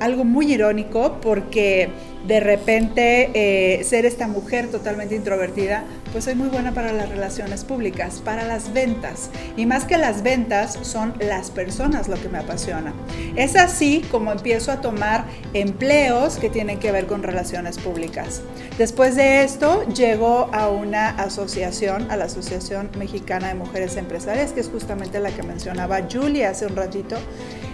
algo 0.01 0.25
muy 0.25 0.53
irónico, 0.53 1.19
porque 1.21 1.91
de 2.27 2.41
repente 2.41 3.31
eh, 3.35 3.85
ser 3.85 4.05
esta 4.05 4.27
mujer 4.27 4.69
totalmente 4.69 5.15
introvertida, 5.15 5.85
pues 6.13 6.25
soy 6.25 6.35
muy 6.35 6.49
buena 6.49 6.73
para 6.73 6.93
las 6.93 7.09
relaciones 7.09 7.65
públicas, 7.65 8.21
para 8.25 8.45
las 8.45 8.73
ventas. 8.73 9.31
Y 9.57 9.67
más 9.67 9.85
que 9.85 9.99
las 9.99 10.23
ventas, 10.23 10.79
son 10.83 11.15
las 11.21 11.51
personas 11.51 12.09
lo 12.09 12.21
que 12.21 12.29
me 12.29 12.39
apasiona. 12.39 12.95
Es 13.37 13.57
así 13.57 14.03
como 14.11 14.33
empiezo 14.33 14.73
a 14.73 14.81
tomar 14.81 15.25
empleos 15.53 16.37
que 16.39 16.51
tienen 16.51 16.79
que 16.79 16.93
ver 16.93 17.07
con 17.07 17.23
relaciones 17.23 17.79
públicas. 17.79 18.43
Después 18.79 19.17
de 19.17 19.45
esto, 19.45 19.87
llego 19.89 20.51
a 20.53 20.69
una 20.69 21.11
asociación, 21.11 22.11
a 22.11 22.17
la 22.17 22.25
Asociación 22.25 22.91
Mexicana 22.99 23.49
de 23.49 23.55
Mujeres 23.55 23.97
Empresarias, 23.97 24.53
que 24.53 24.61
es 24.61 24.69
justamente 24.69 25.21
la 25.21 25.31
que 25.31 25.43
mencionaba 25.43 26.01
Julia 26.11 26.51
hace 26.51 26.67
un 26.67 26.77
ratito. 26.77 27.17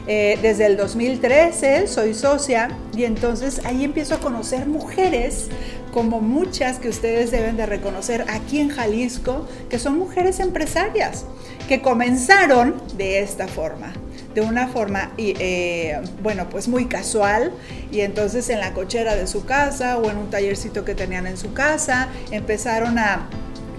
Eh, 0.06 0.38
desde 0.42 0.66
el 0.66 0.76
2013 0.76 1.87
soy 1.87 2.12
socia 2.14 2.76
y 2.97 3.04
entonces 3.04 3.61
ahí 3.64 3.85
empiezo 3.85 4.16
a 4.16 4.18
conocer 4.18 4.66
mujeres 4.66 5.49
como 5.92 6.21
muchas 6.21 6.78
que 6.78 6.88
ustedes 6.88 7.30
deben 7.30 7.56
de 7.56 7.66
reconocer 7.66 8.25
aquí 8.28 8.59
en 8.59 8.71
Jalisco, 8.71 9.47
que 9.68 9.78
son 9.78 9.99
mujeres 9.99 10.40
empresarias, 10.40 11.26
que 11.68 11.82
comenzaron 11.82 12.82
de 12.97 13.21
esta 13.21 13.47
forma 13.47 13.92
de 14.35 14.40
una 14.40 14.68
forma, 14.68 15.12
eh, 15.18 16.00
bueno, 16.23 16.49
pues 16.49 16.68
muy 16.68 16.87
casual, 16.87 17.52
y 17.90 18.00
entonces 18.00 18.49
en 18.49 18.61
la 18.61 18.73
cochera 18.73 19.14
de 19.14 19.26
su 19.26 19.44
casa 19.44 19.99
o 19.99 20.11
en 20.11 20.16
un 20.16 20.30
tallercito 20.30 20.85
que 20.85 20.94
tenían 20.94 21.26
en 21.26 21.37
su 21.37 21.52
casa, 21.52 22.09
empezaron 22.30 22.99
a 22.99 23.28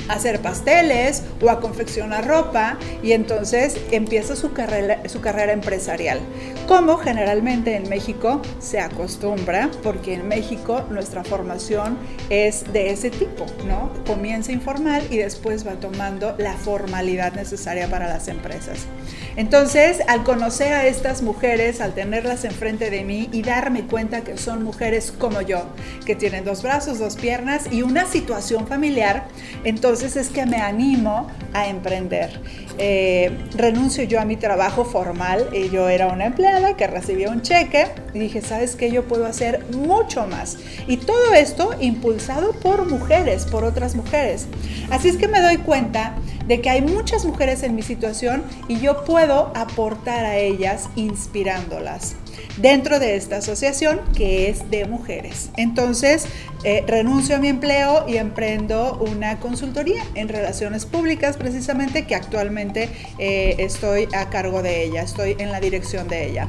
hacer 0.09 0.41
pasteles 0.41 1.23
o 1.41 1.49
a 1.49 1.59
confeccionar 1.59 2.27
ropa 2.27 2.77
y 3.01 3.11
entonces 3.11 3.77
empieza 3.91 4.35
su 4.35 4.53
carrera, 4.53 5.01
su 5.07 5.21
carrera 5.21 5.53
empresarial. 5.53 6.19
Como 6.67 6.97
generalmente 6.97 7.75
en 7.75 7.89
México 7.89 8.41
se 8.59 8.79
acostumbra, 8.79 9.69
porque 9.81 10.13
en 10.13 10.27
México 10.27 10.85
nuestra 10.89 11.23
formación 11.23 11.97
es 12.29 12.71
de 12.71 12.91
ese 12.91 13.09
tipo, 13.09 13.45
¿no? 13.65 13.91
Comienza 14.05 14.51
informal 14.51 15.03
y 15.09 15.17
después 15.17 15.67
va 15.67 15.73
tomando 15.73 16.35
la 16.37 16.53
formalidad 16.53 17.33
necesaria 17.33 17.87
para 17.89 18.07
las 18.07 18.27
empresas. 18.27 18.87
Entonces, 19.35 20.01
al 20.07 20.23
conocer 20.23 20.73
a 20.73 20.85
estas 20.85 21.21
mujeres, 21.21 21.81
al 21.81 21.93
tenerlas 21.93 22.45
enfrente 22.45 22.89
de 22.89 23.03
mí 23.03 23.29
y 23.31 23.41
darme 23.41 23.83
cuenta 23.83 24.21
que 24.21 24.37
son 24.37 24.63
mujeres 24.63 25.11
como 25.11 25.41
yo, 25.41 25.63
que 26.05 26.15
tienen 26.15 26.45
dos 26.45 26.61
brazos, 26.61 26.99
dos 26.99 27.15
piernas 27.15 27.71
y 27.71 27.81
una 27.81 28.05
situación 28.05 28.67
familiar, 28.67 29.27
entonces 29.63 30.15
es 30.15 30.29
que 30.29 30.45
me 30.45 30.57
animo 30.57 31.27
a 31.53 31.67
emprender. 31.67 32.39
Eh, 32.77 33.31
renuncio 33.55 34.03
yo 34.03 34.19
a 34.19 34.25
mi 34.25 34.35
trabajo 34.35 34.85
formal, 34.85 35.49
y 35.53 35.69
yo 35.69 35.89
era 35.89 36.07
una 36.07 36.25
empleada 36.25 36.75
que 36.75 36.87
recibía 36.87 37.29
un 37.29 37.41
cheque 37.41 37.87
y 38.13 38.19
dije, 38.19 38.41
¿sabes 38.41 38.75
qué? 38.75 38.91
Yo 38.91 39.07
puedo 39.07 39.25
hacer 39.25 39.65
mucho 39.71 40.25
más. 40.27 40.57
Y 40.87 40.97
todo 40.97 41.33
esto 41.33 41.71
impulsado 41.79 42.53
por 42.53 42.89
mujeres, 42.89 43.45
por 43.45 43.63
otras 43.63 43.95
mujeres. 43.95 44.47
Así 44.89 45.09
es 45.09 45.17
que 45.17 45.27
me 45.27 45.41
doy 45.41 45.57
cuenta 45.57 46.15
de 46.47 46.61
que 46.61 46.69
hay 46.69 46.81
muchas 46.81 47.25
mujeres 47.25 47.63
en 47.63 47.75
mi 47.75 47.81
situación 47.81 48.43
y 48.67 48.79
yo 48.79 49.05
puedo 49.05 49.51
aportar 49.55 50.25
a 50.25 50.37
ellas 50.37 50.89
inspirándolas 50.95 52.15
dentro 52.57 52.99
de 52.99 53.15
esta 53.15 53.37
asociación 53.37 54.01
que 54.15 54.49
es 54.49 54.69
de 54.69 54.85
mujeres. 54.85 55.49
Entonces, 55.57 56.25
eh, 56.63 56.83
renuncio 56.87 57.35
a 57.35 57.39
mi 57.39 57.47
empleo 57.47 58.07
y 58.07 58.17
emprendo 58.17 58.97
una 59.09 59.39
consultoría 59.39 60.03
en 60.15 60.29
relaciones 60.29 60.85
públicas 60.85 61.37
precisamente 61.37 62.05
que 62.05 62.15
actualmente 62.15 62.89
eh, 63.17 63.55
estoy 63.59 64.07
a 64.13 64.29
cargo 64.29 64.61
de 64.61 64.83
ella, 64.83 65.01
estoy 65.01 65.35
en 65.39 65.51
la 65.51 65.59
dirección 65.59 66.07
de 66.07 66.29
ella. 66.29 66.47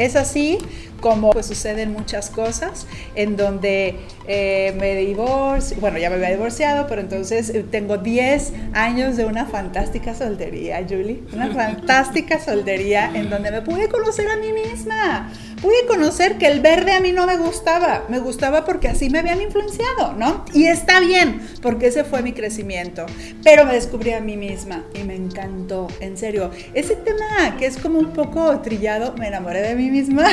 Es 0.00 0.16
así 0.16 0.58
como 1.00 1.30
pues 1.30 1.46
suceden 1.46 1.92
muchas 1.92 2.30
cosas 2.30 2.86
en 3.14 3.36
donde 3.36 3.96
eh, 4.26 4.74
me 4.78 4.94
divorcio, 4.96 5.76
bueno, 5.80 5.98
ya 5.98 6.08
me 6.08 6.16
había 6.16 6.30
divorciado, 6.30 6.86
pero 6.86 7.00
entonces 7.00 7.50
eh, 7.50 7.64
tengo 7.70 7.98
10 7.98 8.52
años 8.72 9.16
de 9.16 9.24
una 9.24 9.46
fantástica 9.46 10.14
soltería, 10.14 10.84
Julie, 10.88 11.22
una 11.32 11.52
fantástica 11.52 12.38
soltería 12.38 13.10
en 13.14 13.30
donde 13.30 13.50
me 13.50 13.62
pude 13.62 13.88
conocer 13.88 14.28
a 14.28 14.36
mí 14.36 14.52
misma 14.52 15.30
pude 15.60 15.86
conocer 15.86 16.38
que 16.38 16.46
el 16.46 16.60
verde 16.60 16.92
a 16.92 17.00
mí 17.00 17.12
no 17.12 17.26
me 17.26 17.36
gustaba, 17.36 18.04
me 18.08 18.18
gustaba 18.18 18.64
porque 18.64 18.88
así 18.88 19.10
me 19.10 19.18
habían 19.18 19.40
influenciado, 19.40 20.12
¿no? 20.14 20.44
Y 20.52 20.66
está 20.66 21.00
bien, 21.00 21.40
porque 21.62 21.88
ese 21.88 22.04
fue 22.04 22.22
mi 22.22 22.32
crecimiento, 22.32 23.06
pero 23.44 23.64
me 23.64 23.74
descubrí 23.74 24.12
a 24.12 24.20
mí 24.20 24.36
misma 24.36 24.84
y 24.94 25.04
me 25.04 25.14
encantó, 25.14 25.88
en 26.00 26.16
serio. 26.16 26.50
Ese 26.74 26.96
tema 26.96 27.56
que 27.58 27.66
es 27.66 27.76
como 27.76 27.98
un 27.98 28.12
poco 28.12 28.60
trillado, 28.60 29.14
me 29.18 29.28
enamoré 29.28 29.62
de 29.62 29.74
mí 29.74 29.90
misma. 29.90 30.24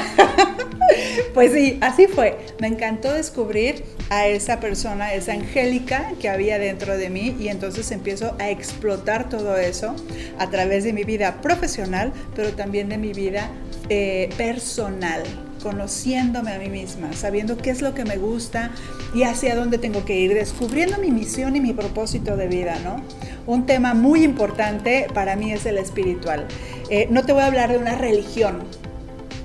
pues 1.33 1.51
sí, 1.51 1.77
así 1.81 2.07
fue. 2.07 2.37
Me 2.59 2.67
encantó 2.67 3.13
descubrir 3.13 3.83
a 4.09 4.27
esa 4.27 4.59
persona, 4.59 5.13
esa 5.13 5.33
Angélica 5.33 6.13
que 6.19 6.29
había 6.29 6.59
dentro 6.59 6.97
de 6.97 7.09
mí 7.09 7.35
y 7.39 7.49
entonces 7.49 7.91
empiezo 7.91 8.35
a 8.39 8.49
explotar 8.49 9.29
todo 9.29 9.57
eso 9.57 9.95
a 10.39 10.49
través 10.49 10.83
de 10.83 10.93
mi 10.93 11.03
vida 11.03 11.41
profesional, 11.41 12.13
pero 12.35 12.51
también 12.53 12.89
de 12.89 12.97
mi 12.97 13.13
vida 13.13 13.49
eh, 13.89 14.29
personal, 14.37 15.16
conociéndome 15.61 16.53
a 16.53 16.59
mí 16.59 16.69
misma, 16.69 17.13
sabiendo 17.13 17.57
qué 17.57 17.71
es 17.71 17.81
lo 17.81 17.93
que 17.93 18.05
me 18.05 18.17
gusta 18.17 18.71
y 19.13 19.23
hacia 19.23 19.55
dónde 19.55 19.77
tengo 19.77 20.05
que 20.05 20.15
ir, 20.15 20.33
descubriendo 20.33 20.97
mi 20.97 21.11
misión 21.11 21.55
y 21.55 21.61
mi 21.61 21.73
propósito 21.73 22.37
de 22.37 22.47
vida, 22.47 22.77
¿no? 22.83 23.03
Un 23.45 23.65
tema 23.65 23.93
muy 23.93 24.23
importante 24.23 25.07
para 25.13 25.35
mí 25.35 25.51
es 25.51 25.65
el 25.65 25.77
espiritual. 25.77 26.47
Eh, 26.89 27.07
no 27.09 27.25
te 27.25 27.33
voy 27.33 27.41
a 27.41 27.47
hablar 27.47 27.71
de 27.71 27.77
una 27.77 27.95
religión, 27.95 28.63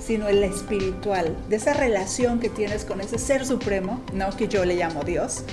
sino 0.04 0.28
el 0.28 0.42
espiritual, 0.42 1.36
de 1.48 1.56
esa 1.56 1.74
relación 1.74 2.40
que 2.40 2.48
tienes 2.48 2.84
con 2.84 3.00
ese 3.00 3.18
ser 3.18 3.46
supremo, 3.46 4.02
¿no? 4.12 4.30
Que 4.36 4.48
yo 4.48 4.64
le 4.64 4.74
llamo 4.74 5.04
Dios. 5.04 5.44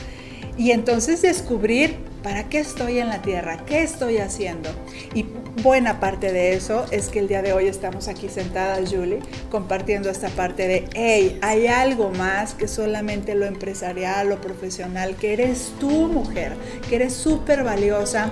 Y 0.60 0.72
entonces 0.72 1.22
descubrir 1.22 1.96
para 2.22 2.50
qué 2.50 2.60
estoy 2.60 3.00
en 3.00 3.08
la 3.08 3.22
tierra, 3.22 3.64
qué 3.66 3.82
estoy 3.82 4.18
haciendo. 4.18 4.70
Y 5.14 5.26
buena 5.64 6.02
parte 6.02 6.34
de 6.34 6.54
eso 6.54 6.86
es 6.92 7.08
que 7.08 7.20
el 7.20 7.30
día 7.30 7.42
de 7.42 7.54
hoy 7.54 7.68
estamos 7.68 8.10
aquí 8.10 8.28
sentadas, 8.28 8.94
Julie, 8.94 9.20
compartiendo 9.50 10.10
esta 10.10 10.28
parte 10.28 10.68
de, 10.68 10.90
hey, 10.96 11.40
hay 11.42 11.68
algo 11.68 12.12
más 12.12 12.56
que 12.56 12.68
solamente 12.68 13.36
lo 13.36 13.46
empresarial, 13.46 14.28
lo 14.28 14.42
profesional, 14.42 15.16
que 15.16 15.32
eres 15.32 15.72
tú 15.80 15.90
mujer, 15.90 16.52
que 16.90 16.98
eres 16.98 17.14
súper 17.14 17.64
valiosa 17.64 18.30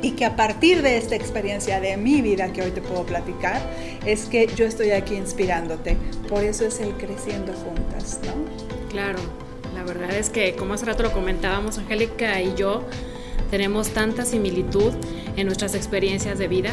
y 0.00 0.12
que 0.12 0.24
a 0.24 0.36
partir 0.36 0.80
de 0.80 0.96
esta 0.96 1.16
experiencia 1.16 1.80
de 1.80 1.98
mi 1.98 2.22
vida 2.22 2.50
que 2.50 2.62
hoy 2.62 2.70
te 2.70 2.80
puedo 2.80 3.04
platicar, 3.04 3.60
es 4.06 4.24
que 4.24 4.46
yo 4.56 4.64
estoy 4.64 4.92
aquí 4.92 5.16
inspirándote. 5.16 5.98
Por 6.30 6.44
eso 6.44 6.64
es 6.64 6.80
el 6.80 6.92
creciendo 6.94 7.52
juntas, 7.52 8.20
¿no? 8.24 8.88
Claro. 8.88 9.47
La 9.78 9.84
verdad 9.84 10.10
es 10.10 10.28
que, 10.28 10.56
como 10.56 10.74
hace 10.74 10.86
rato 10.86 11.04
lo 11.04 11.12
comentábamos, 11.12 11.78
Angélica 11.78 12.42
y 12.42 12.52
yo 12.56 12.82
tenemos 13.48 13.90
tanta 13.90 14.24
similitud 14.24 14.92
en 15.36 15.46
nuestras 15.46 15.76
experiencias 15.76 16.36
de 16.36 16.48
vida. 16.48 16.72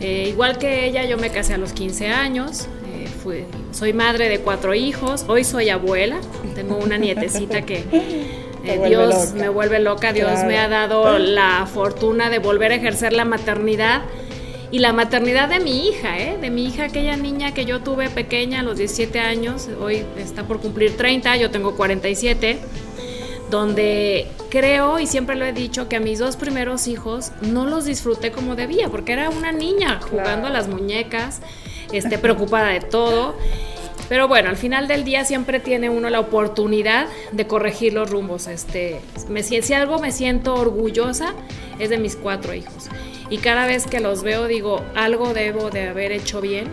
Eh, 0.00 0.26
igual 0.30 0.58
que 0.58 0.84
ella, 0.86 1.04
yo 1.04 1.16
me 1.18 1.30
casé 1.30 1.54
a 1.54 1.58
los 1.58 1.72
15 1.72 2.08
años, 2.08 2.66
eh, 2.92 3.06
fui, 3.06 3.44
soy 3.70 3.92
madre 3.92 4.28
de 4.28 4.40
cuatro 4.40 4.74
hijos, 4.74 5.24
hoy 5.28 5.44
soy 5.44 5.70
abuela, 5.70 6.18
tengo 6.56 6.78
una 6.78 6.98
nietecita 6.98 7.62
que 7.62 7.84
eh, 8.64 8.80
Dios 8.88 9.34
me 9.34 9.48
vuelve 9.48 9.78
loca, 9.78 10.12
Dios 10.12 10.42
me 10.44 10.58
ha 10.58 10.66
dado 10.66 11.20
la 11.20 11.68
fortuna 11.72 12.28
de 12.28 12.40
volver 12.40 12.72
a 12.72 12.74
ejercer 12.74 13.12
la 13.12 13.24
maternidad 13.24 14.02
y 14.72 14.78
la 14.78 14.94
maternidad 14.94 15.50
de 15.50 15.60
mi 15.60 15.86
hija, 15.86 16.18
¿eh? 16.18 16.38
de 16.40 16.48
mi 16.48 16.64
hija, 16.64 16.84
aquella 16.84 17.14
niña 17.14 17.52
que 17.52 17.66
yo 17.66 17.80
tuve 17.80 18.08
pequeña 18.08 18.60
a 18.60 18.62
los 18.62 18.78
17 18.78 19.20
años, 19.20 19.68
hoy 19.78 20.02
está 20.16 20.44
por 20.44 20.60
cumplir 20.60 20.96
30, 20.96 21.36
yo 21.36 21.50
tengo 21.50 21.76
47, 21.76 22.58
donde 23.50 24.28
creo 24.48 24.98
y 24.98 25.06
siempre 25.06 25.36
lo 25.36 25.44
he 25.44 25.52
dicho 25.52 25.90
que 25.90 25.96
a 25.96 26.00
mis 26.00 26.18
dos 26.18 26.36
primeros 26.36 26.88
hijos 26.88 27.32
no 27.42 27.66
los 27.66 27.84
disfruté 27.84 28.32
como 28.32 28.56
debía, 28.56 28.88
porque 28.88 29.12
era 29.12 29.28
una 29.28 29.52
niña 29.52 30.00
jugando 30.00 30.46
a 30.46 30.50
las 30.50 30.68
muñecas, 30.68 31.42
este, 31.92 32.16
preocupada 32.16 32.68
de 32.68 32.80
todo. 32.80 33.36
Pero 34.08 34.28
bueno, 34.28 34.50
al 34.50 34.56
final 34.56 34.88
del 34.88 35.04
día 35.04 35.24
siempre 35.24 35.60
tiene 35.60 35.88
uno 35.88 36.10
la 36.10 36.20
oportunidad 36.20 37.06
de 37.32 37.46
corregir 37.46 37.94
los 37.94 38.10
rumbos. 38.10 38.46
Este, 38.46 39.00
me, 39.28 39.42
si 39.42 39.72
algo 39.72 39.98
me 39.98 40.12
siento 40.12 40.54
orgullosa 40.54 41.34
es 41.78 41.90
de 41.90 41.98
mis 41.98 42.16
cuatro 42.16 42.52
hijos. 42.54 42.88
Y 43.30 43.38
cada 43.38 43.66
vez 43.66 43.86
que 43.86 44.00
los 44.00 44.22
veo 44.22 44.46
digo, 44.46 44.84
algo 44.94 45.32
debo 45.32 45.70
de 45.70 45.88
haber 45.88 46.12
hecho 46.12 46.40
bien 46.40 46.66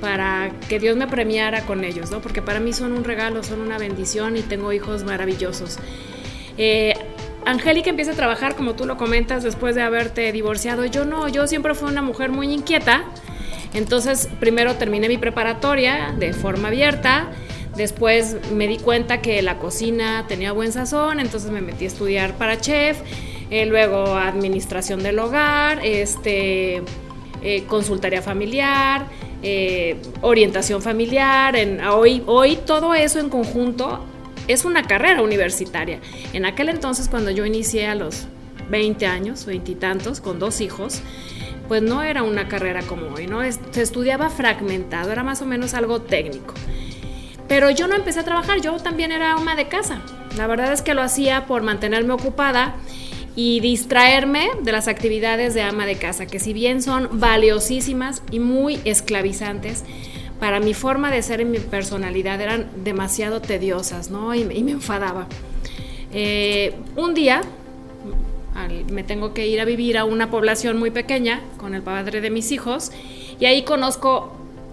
para 0.00 0.50
que 0.68 0.78
Dios 0.78 0.96
me 0.96 1.06
premiara 1.06 1.62
con 1.62 1.84
ellos, 1.84 2.10
¿no? 2.10 2.20
Porque 2.20 2.42
para 2.42 2.60
mí 2.60 2.72
son 2.72 2.92
un 2.92 3.04
regalo, 3.04 3.42
son 3.42 3.60
una 3.60 3.78
bendición 3.78 4.36
y 4.36 4.42
tengo 4.42 4.72
hijos 4.72 5.04
maravillosos. 5.04 5.78
Eh, 6.56 6.94
Angélica 7.46 7.88
empieza 7.88 8.12
a 8.12 8.14
trabajar, 8.14 8.54
como 8.54 8.74
tú 8.74 8.84
lo 8.84 8.96
comentas, 8.96 9.42
después 9.42 9.74
de 9.74 9.82
haberte 9.82 10.30
divorciado. 10.32 10.84
Yo 10.84 11.04
no, 11.04 11.28
yo 11.28 11.46
siempre 11.46 11.74
fui 11.74 11.88
una 11.88 12.02
mujer 12.02 12.30
muy 12.30 12.52
inquieta. 12.52 13.04
Entonces, 13.78 14.28
primero 14.40 14.74
terminé 14.74 15.08
mi 15.08 15.18
preparatoria 15.18 16.12
de 16.18 16.32
forma 16.32 16.66
abierta. 16.66 17.30
Después 17.76 18.36
me 18.52 18.66
di 18.66 18.76
cuenta 18.76 19.22
que 19.22 19.40
la 19.40 19.58
cocina 19.58 20.24
tenía 20.26 20.50
buen 20.50 20.72
sazón, 20.72 21.20
entonces 21.20 21.52
me 21.52 21.60
metí 21.60 21.84
a 21.84 21.86
estudiar 21.86 22.34
para 22.34 22.60
chef. 22.60 22.98
Eh, 23.50 23.66
luego 23.66 24.16
administración 24.16 25.04
del 25.04 25.20
hogar, 25.20 25.78
este, 25.84 26.82
eh, 27.40 27.64
consultaría 27.68 28.20
familiar, 28.20 29.06
eh, 29.44 29.96
orientación 30.22 30.82
familiar. 30.82 31.54
Hoy, 31.92 32.24
hoy 32.26 32.58
todo 32.66 32.96
eso 32.96 33.20
en 33.20 33.28
conjunto 33.28 34.04
es 34.48 34.64
una 34.64 34.82
carrera 34.88 35.22
universitaria. 35.22 36.00
En 36.32 36.46
aquel 36.46 36.68
entonces, 36.68 37.08
cuando 37.08 37.30
yo 37.30 37.46
inicié 37.46 37.86
a 37.86 37.94
los 37.94 38.26
20 38.70 39.06
años, 39.06 39.46
veintitantos, 39.46 40.20
con 40.20 40.40
dos 40.40 40.60
hijos, 40.60 41.00
pues 41.68 41.82
no 41.82 42.02
era 42.02 42.22
una 42.22 42.48
carrera 42.48 42.82
como 42.82 43.14
hoy, 43.14 43.26
¿no? 43.26 43.40
Se 43.70 43.82
estudiaba 43.82 44.30
fragmentado, 44.30 45.12
era 45.12 45.22
más 45.22 45.42
o 45.42 45.46
menos 45.46 45.74
algo 45.74 46.00
técnico. 46.00 46.54
Pero 47.46 47.70
yo 47.70 47.86
no 47.86 47.94
empecé 47.94 48.20
a 48.20 48.24
trabajar, 48.24 48.60
yo 48.60 48.76
también 48.78 49.12
era 49.12 49.32
ama 49.32 49.54
de 49.54 49.68
casa. 49.68 50.02
La 50.36 50.46
verdad 50.46 50.72
es 50.72 50.82
que 50.82 50.94
lo 50.94 51.02
hacía 51.02 51.46
por 51.46 51.62
mantenerme 51.62 52.12
ocupada 52.12 52.76
y 53.36 53.60
distraerme 53.60 54.50
de 54.62 54.72
las 54.72 54.88
actividades 54.88 55.54
de 55.54 55.62
ama 55.62 55.86
de 55.86 55.96
casa, 55.96 56.26
que 56.26 56.40
si 56.40 56.52
bien 56.52 56.82
son 56.82 57.20
valiosísimas 57.20 58.22
y 58.30 58.40
muy 58.40 58.80
esclavizantes, 58.84 59.84
para 60.40 60.60
mi 60.60 60.74
forma 60.74 61.10
de 61.10 61.22
ser 61.22 61.40
y 61.40 61.44
mi 61.44 61.58
personalidad 61.58 62.40
eran 62.40 62.68
demasiado 62.84 63.40
tediosas, 63.40 64.10
¿no? 64.10 64.34
Y, 64.34 64.44
me 64.44 64.72
enfadaba. 64.72 65.26
Eh, 66.12 66.74
un 66.96 67.14
día 67.14 67.42
me 68.90 69.02
tengo 69.02 69.34
que 69.34 69.46
ir 69.46 69.60
a 69.60 69.64
vivir 69.64 69.98
a 69.98 70.04
una 70.04 70.30
población 70.30 70.78
muy 70.78 70.90
pequeña 70.90 71.42
con 71.56 71.74
el 71.74 71.82
padre 71.82 72.20
de 72.20 72.30
mis 72.30 72.52
hijos 72.52 72.90
y 73.38 73.44
ahí 73.44 73.62
conozco, 73.62 74.32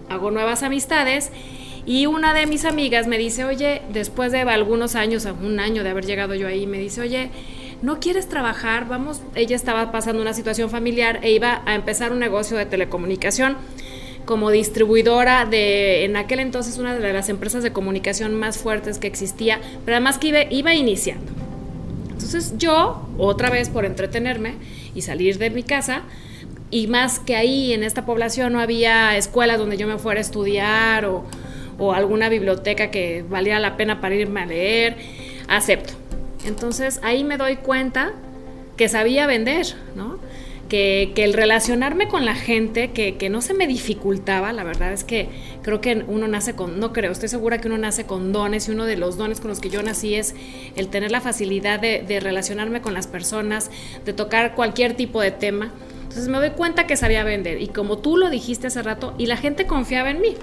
hago 0.09 0.31
nuevas 0.31 0.63
amistades 0.63 1.31
y 1.85 2.07
una 2.07 2.33
de 2.33 2.47
mis 2.47 2.65
amigas 2.65 3.07
me 3.07 3.17
dice, 3.17 3.45
oye, 3.45 3.83
después 3.93 4.31
de 4.31 4.41
algunos 4.41 4.95
años, 4.95 5.25
un 5.25 5.59
año 5.59 5.83
de 5.83 5.89
haber 5.89 6.05
llegado 6.05 6.33
yo 6.33 6.47
ahí, 6.47 6.65
me 6.65 6.79
dice, 6.79 7.01
oye, 7.01 7.29
¿no 7.83 7.99
quieres 7.99 8.27
trabajar? 8.27 8.87
Vamos, 8.87 9.21
ella 9.35 9.55
estaba 9.55 9.91
pasando 9.91 10.21
una 10.21 10.33
situación 10.33 10.71
familiar 10.71 11.19
e 11.21 11.31
iba 11.31 11.61
a 11.65 11.75
empezar 11.75 12.11
un 12.11 12.19
negocio 12.19 12.57
de 12.57 12.65
telecomunicación 12.65 13.57
como 14.25 14.49
distribuidora 14.49 15.45
de, 15.45 16.05
en 16.05 16.15
aquel 16.15 16.39
entonces, 16.39 16.79
una 16.79 16.95
de 16.95 17.13
las 17.13 17.29
empresas 17.29 17.61
de 17.61 17.71
comunicación 17.71 18.33
más 18.33 18.57
fuertes 18.57 18.97
que 18.97 19.05
existía, 19.05 19.61
pero 19.85 19.97
además 19.97 20.17
que 20.17 20.29
iba, 20.29 20.43
iba 20.51 20.73
iniciando. 20.73 21.44
Entonces 22.25 22.57
yo, 22.57 23.07
otra 23.19 23.51
vez 23.51 23.69
por 23.69 23.85
entretenerme 23.85 24.55
y 24.95 25.03
salir 25.03 25.37
de 25.37 25.51
mi 25.51 25.61
casa, 25.61 26.01
y 26.71 26.87
más 26.87 27.19
que 27.19 27.35
ahí 27.35 27.71
en 27.71 27.83
esta 27.83 28.03
población 28.03 28.51
no 28.51 28.59
había 28.59 29.15
escuelas 29.15 29.59
donde 29.59 29.77
yo 29.77 29.85
me 29.85 29.99
fuera 29.99 30.19
a 30.19 30.21
estudiar 30.21 31.05
o, 31.05 31.23
o 31.77 31.93
alguna 31.93 32.27
biblioteca 32.29 32.89
que 32.89 33.23
valiera 33.29 33.59
la 33.59 33.77
pena 33.77 34.01
para 34.01 34.15
irme 34.15 34.41
a 34.41 34.47
leer, 34.47 34.97
acepto. 35.47 35.93
Entonces 36.47 36.99
ahí 37.03 37.23
me 37.23 37.37
doy 37.37 37.57
cuenta 37.57 38.13
que 38.75 38.89
sabía 38.89 39.27
vender, 39.27 39.75
¿no? 39.95 40.17
Que, 40.75 41.23
el 41.23 41.33
relacionarme 41.33 42.07
con 42.07 42.25
la 42.25 42.35
gente, 42.35 42.91
que, 42.91 43.29
no 43.29 43.41
se 43.41 43.53
me 43.53 43.65
dificultaba, 43.65 44.51
la 44.51 44.63
verdad 44.63 44.91
es 44.91 45.03
que 45.03 45.29
creo 45.61 45.79
que 45.79 46.03
uno 46.07 46.27
nace 46.27 46.53
con, 46.53 46.79
no 46.79 46.91
creo, 46.91 47.11
estoy 47.11 47.29
segura 47.29 47.59
que 47.59 47.67
uno 47.67 47.77
nace 47.77 48.05
con 48.05 48.33
dones 48.33 48.67
y 48.67 48.71
uno 48.71 48.85
de 48.85 48.97
los 48.97 49.17
dones 49.17 49.39
con 49.39 49.49
los 49.49 49.61
que 49.61 49.69
yo 49.69 49.81
nací 49.83 50.15
es 50.15 50.35
el 50.75 50.89
tener 50.89 51.11
la 51.11 51.21
facilidad 51.21 51.79
de, 51.79 52.03
de 52.05 52.19
relacionarme 52.19 52.81
con 52.81 52.93
las 52.93 53.07
personas, 53.07 53.71
de 54.03 54.11
tocar 54.11 54.53
cualquier 54.53 54.95
tipo 54.95 55.21
de 55.21 55.31
tema. 55.31 55.71
Entonces 56.01 56.27
me 56.27 56.39
doy 56.39 56.51
cuenta 56.51 56.87
que 56.87 56.97
sabía 56.97 57.23
vender 57.23 57.61
y 57.61 57.67
como 57.67 57.97
tú 57.97 58.17
lo 58.17 58.29
dijiste 58.29 58.67
hace 58.67 58.83
rato, 58.83 59.15
y 59.17 59.27
la 59.27 59.37
gente 59.37 59.65
confiaba 59.67 60.09
en 60.11 60.19
mí. 60.19 60.35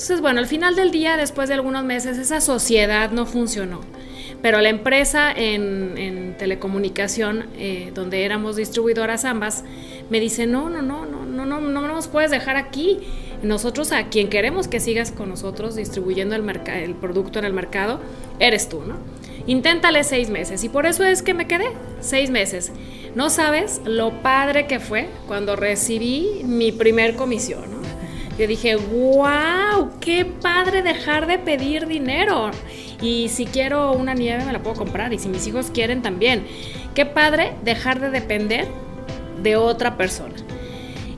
Entonces, 0.00 0.22
bueno, 0.22 0.38
al 0.40 0.46
final 0.46 0.76
del 0.76 0.92
día, 0.92 1.16
después 1.18 1.48
de 1.48 1.56
algunos 1.56 1.84
meses, 1.84 2.16
esa 2.16 2.40
sociedad 2.40 3.10
no 3.10 3.26
funcionó. 3.26 3.80
Pero 4.42 4.60
la 4.60 4.70
empresa 4.70 5.32
en, 5.32 6.34
telecomunicación, 6.38 7.46
eh, 7.58 7.92
donde 7.94 8.24
éramos 8.24 8.56
distribuidoras 8.56 9.26
ambas, 9.26 9.64
me 10.08 10.20
dice, 10.20 10.46
no, 10.46 10.70
no, 10.70 10.80
no, 10.80 11.04
no, 11.04 11.26
no, 11.26 11.44
no, 11.44 11.60
no 11.60 11.86
nos 11.86 12.08
puedes 12.08 12.30
dejar 12.30 12.56
aquí. 12.56 13.00
Nosotros 13.42 13.92
a 13.92 14.08
quien 14.08 14.28
queremos 14.28 14.68
que 14.68 14.80
sigas 14.80 15.12
con 15.12 15.28
nosotros 15.28 15.76
distribuyendo 15.76 16.34
el, 16.34 16.48
el 16.68 16.94
producto 16.94 17.38
en 17.38 17.44
el 17.44 17.52
mercado, 17.52 18.00
eres 18.38 18.68
tú, 18.68 18.82
¿no? 18.86 18.96
Inténtale 19.46 20.04
seis 20.04 20.30
meses 20.30 20.64
y 20.64 20.68
por 20.68 20.86
eso 20.86 21.04
es 21.04 21.22
que 21.22 21.34
me 21.34 21.46
quedé 21.46 21.66
seis 22.00 22.30
meses. 22.30 22.72
No 23.14 23.30
sabes 23.30 23.80
lo 23.84 24.22
padre 24.22 24.66
que 24.66 24.78
fue 24.78 25.08
cuando 25.26 25.56
recibí 25.56 26.42
mi 26.44 26.72
primer 26.72 27.16
comisión, 27.16 27.62
¿no? 27.70 27.79
Yo 28.40 28.46
dije, 28.46 28.76
wow, 28.76 29.90
qué 30.00 30.24
padre 30.24 30.80
dejar 30.80 31.26
de 31.26 31.38
pedir 31.38 31.86
dinero. 31.86 32.50
Y 33.02 33.28
si 33.28 33.44
quiero 33.44 33.92
una 33.92 34.14
nieve 34.14 34.46
me 34.46 34.52
la 34.54 34.62
puedo 34.62 34.76
comprar. 34.76 35.12
Y 35.12 35.18
si 35.18 35.28
mis 35.28 35.46
hijos 35.46 35.70
quieren 35.70 36.00
también. 36.00 36.46
Qué 36.94 37.04
padre 37.04 37.52
dejar 37.62 38.00
de 38.00 38.08
depender 38.08 38.66
de 39.42 39.56
otra 39.56 39.98
persona. 39.98 40.36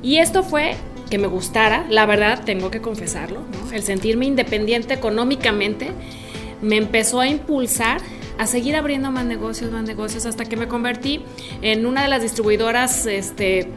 Y 0.02 0.16
esto 0.16 0.42
fue 0.42 0.74
que 1.10 1.18
me 1.18 1.28
gustara, 1.28 1.86
la 1.88 2.06
verdad 2.06 2.42
tengo 2.44 2.72
que 2.72 2.80
confesarlo, 2.80 3.42
el 3.72 3.84
sentirme 3.84 4.26
independiente 4.26 4.94
económicamente 4.94 5.92
me 6.60 6.76
empezó 6.76 7.20
a 7.20 7.28
impulsar 7.28 8.00
a 8.38 8.46
seguir 8.48 8.74
abriendo 8.74 9.12
más 9.12 9.26
negocios, 9.26 9.70
más 9.70 9.84
negocios, 9.84 10.26
hasta 10.26 10.44
que 10.46 10.56
me 10.56 10.66
convertí 10.66 11.22
en 11.60 11.86
una 11.86 12.02
de 12.02 12.08
las 12.08 12.22
distribuidoras 12.22 13.06
este, 13.06 13.68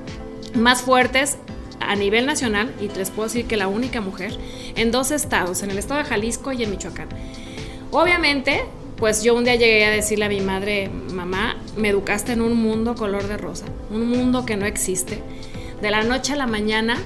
más 0.56 0.82
fuertes 0.82 1.38
a 1.80 1.96
nivel 1.96 2.26
nacional, 2.26 2.74
y 2.80 2.88
les 2.90 3.12
puedo 3.12 3.28
decir 3.28 3.46
que 3.46 3.58
la 3.58 3.68
única 3.68 4.02
mujer, 4.02 4.38
en 4.76 4.92
dos 4.92 5.12
estados, 5.12 5.64
en 5.64 5.72
el 5.72 5.78
estado 5.78 6.02
de 6.02 6.08
Jalisco 6.08 6.52
y 6.52 6.64
en 6.64 6.72
Michoacán. 6.72 7.10
Obviamente, 7.92 8.64
pues 8.98 9.24
yo 9.24 9.36
un 9.36 9.44
día 9.44 9.56
llegué 9.56 9.86
a 9.86 9.92
decirle 9.92 10.26
a 10.26 10.30
mi 10.30 10.42
madre, 10.42 10.90
mamá, 11.14 11.58
me 11.78 11.90
educaste 11.90 12.34
en 12.34 12.42
un 12.42 12.56
mundo 12.56 12.96
color 12.96 13.28
de 13.28 13.38
rosa, 13.38 13.66
un 13.90 14.08
mundo 14.10 14.46
que 14.46 14.56
no 14.56 14.66
existe. 14.66 15.22
De 15.82 15.92
la 15.92 16.04
noche 16.04 16.34
a 16.34 16.38
la 16.38 16.48
mañana 16.48 16.98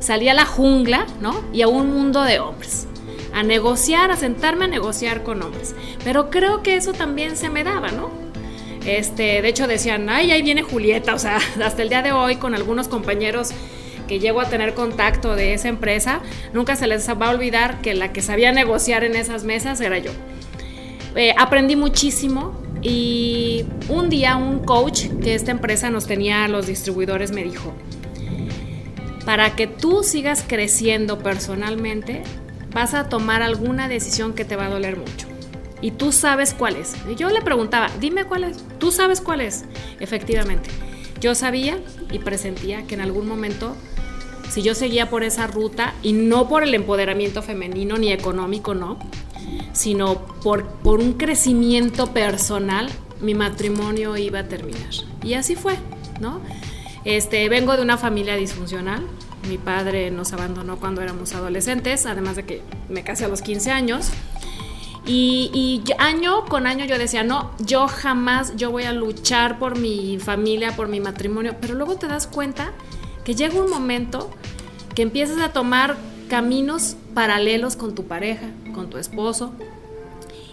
salí 0.00 0.28
a 0.28 0.34
la 0.34 0.46
jungla, 0.46 1.06
¿no? 1.20 1.44
Y 1.52 1.62
a 1.62 1.68
un 1.68 1.92
mundo 1.92 2.22
de 2.22 2.40
hombres. 2.40 2.86
A 3.34 3.42
negociar, 3.42 4.10
a 4.10 4.16
sentarme 4.16 4.64
a 4.64 4.68
negociar 4.68 5.22
con 5.22 5.42
hombres. 5.42 5.74
Pero 6.02 6.30
creo 6.30 6.62
que 6.62 6.76
eso 6.76 6.92
también 6.92 7.36
se 7.36 7.50
me 7.50 7.64
daba, 7.64 7.90
¿no? 7.90 8.10
Este, 8.86 9.40
de 9.40 9.48
hecho 9.48 9.66
decían, 9.66 10.08
ay, 10.08 10.30
ahí 10.30 10.42
viene 10.42 10.62
Julieta, 10.62 11.14
o 11.14 11.18
sea, 11.18 11.38
hasta 11.64 11.82
el 11.82 11.88
día 11.88 12.02
de 12.02 12.12
hoy 12.12 12.36
con 12.36 12.54
algunos 12.54 12.88
compañeros 12.88 13.50
que 14.06 14.18
llego 14.18 14.40
a 14.40 14.48
tener 14.48 14.74
contacto 14.74 15.36
de 15.36 15.54
esa 15.54 15.68
empresa, 15.68 16.20
nunca 16.52 16.76
se 16.76 16.86
les 16.86 17.08
va 17.08 17.26
a 17.26 17.30
olvidar 17.30 17.80
que 17.80 17.94
la 17.94 18.12
que 18.12 18.22
sabía 18.22 18.52
negociar 18.52 19.04
en 19.04 19.16
esas 19.16 19.44
mesas 19.44 19.80
era 19.80 19.98
yo. 19.98 20.10
Eh, 21.16 21.34
aprendí 21.38 21.76
muchísimo 21.76 22.60
y 22.82 23.64
un 23.88 24.10
día 24.10 24.36
un 24.36 24.60
coach 24.60 25.06
que 25.22 25.34
esta 25.34 25.50
empresa 25.50 25.90
nos 25.90 26.06
tenía 26.06 26.44
a 26.44 26.48
los 26.48 26.66
distribuidores 26.66 27.32
me 27.32 27.44
dijo, 27.44 27.72
para 29.24 29.56
que 29.56 29.66
tú 29.66 30.02
sigas 30.02 30.44
creciendo 30.46 31.18
personalmente, 31.18 32.22
vas 32.72 32.92
a 32.92 33.08
tomar 33.08 33.42
alguna 33.42 33.88
decisión 33.88 34.34
que 34.34 34.44
te 34.44 34.56
va 34.56 34.66
a 34.66 34.70
doler 34.70 34.98
mucho. 34.98 35.28
Y 35.80 35.92
tú 35.92 36.12
sabes 36.12 36.54
cuál 36.54 36.76
es. 36.76 36.94
Y 37.10 37.14
yo 37.14 37.28
le 37.30 37.42
preguntaba, 37.42 37.90
dime 38.00 38.24
cuál 38.24 38.44
es. 38.44 38.64
Tú 38.78 38.90
sabes 38.90 39.20
cuál 39.20 39.40
es. 39.40 39.64
Efectivamente. 40.00 40.70
Yo 41.20 41.34
sabía 41.34 41.78
y 42.10 42.18
presentía 42.18 42.86
que 42.86 42.94
en 42.94 43.00
algún 43.00 43.26
momento 43.26 43.76
si 44.54 44.62
yo 44.62 44.76
seguía 44.76 45.10
por 45.10 45.24
esa 45.24 45.48
ruta 45.48 45.94
y 46.00 46.12
no 46.12 46.48
por 46.48 46.62
el 46.62 46.72
empoderamiento 46.74 47.42
femenino 47.42 47.98
ni 47.98 48.12
económico, 48.12 48.72
no, 48.72 49.00
sino 49.72 50.26
por, 50.44 50.64
por 50.64 51.00
un 51.00 51.14
crecimiento 51.14 52.12
personal, 52.12 52.88
mi 53.20 53.34
matrimonio 53.34 54.16
iba 54.16 54.38
a 54.38 54.44
terminar. 54.44 54.90
Y 55.24 55.34
así 55.34 55.56
fue, 55.56 55.74
¿no? 56.20 56.40
Este, 57.04 57.48
vengo 57.48 57.74
de 57.74 57.82
una 57.82 57.98
familia 57.98 58.36
disfuncional. 58.36 59.04
Mi 59.48 59.58
padre 59.58 60.12
nos 60.12 60.32
abandonó 60.32 60.76
cuando 60.78 61.02
éramos 61.02 61.34
adolescentes, 61.34 62.06
además 62.06 62.36
de 62.36 62.44
que 62.44 62.62
me 62.88 63.02
casé 63.02 63.24
a 63.24 63.28
los 63.28 63.42
15 63.42 63.72
años. 63.72 64.10
Y, 65.04 65.82
año 65.98 66.44
con 66.44 66.68
año 66.68 66.84
yo 66.84 66.96
decía, 66.96 67.24
no, 67.24 67.50
yo 67.58 67.88
jamás, 67.88 68.54
yo 68.54 68.70
voy 68.70 68.84
a 68.84 68.92
luchar 68.92 69.58
por 69.58 69.76
mi 69.76 70.20
familia, 70.20 70.76
por 70.76 70.86
mi 70.86 71.00
matrimonio, 71.00 71.56
pero 71.60 71.74
luego 71.74 71.96
te 71.96 72.06
das 72.06 72.28
cuenta 72.28 72.70
que 73.24 73.34
llega 73.34 73.60
un 73.60 73.70
momento 73.70 74.30
que 74.94 75.02
empiezas 75.02 75.38
a 75.40 75.52
tomar 75.52 75.96
caminos 76.28 76.96
paralelos 77.14 77.76
con 77.76 77.94
tu 77.94 78.04
pareja, 78.04 78.50
con 78.74 78.90
tu 78.90 78.98
esposo, 78.98 79.52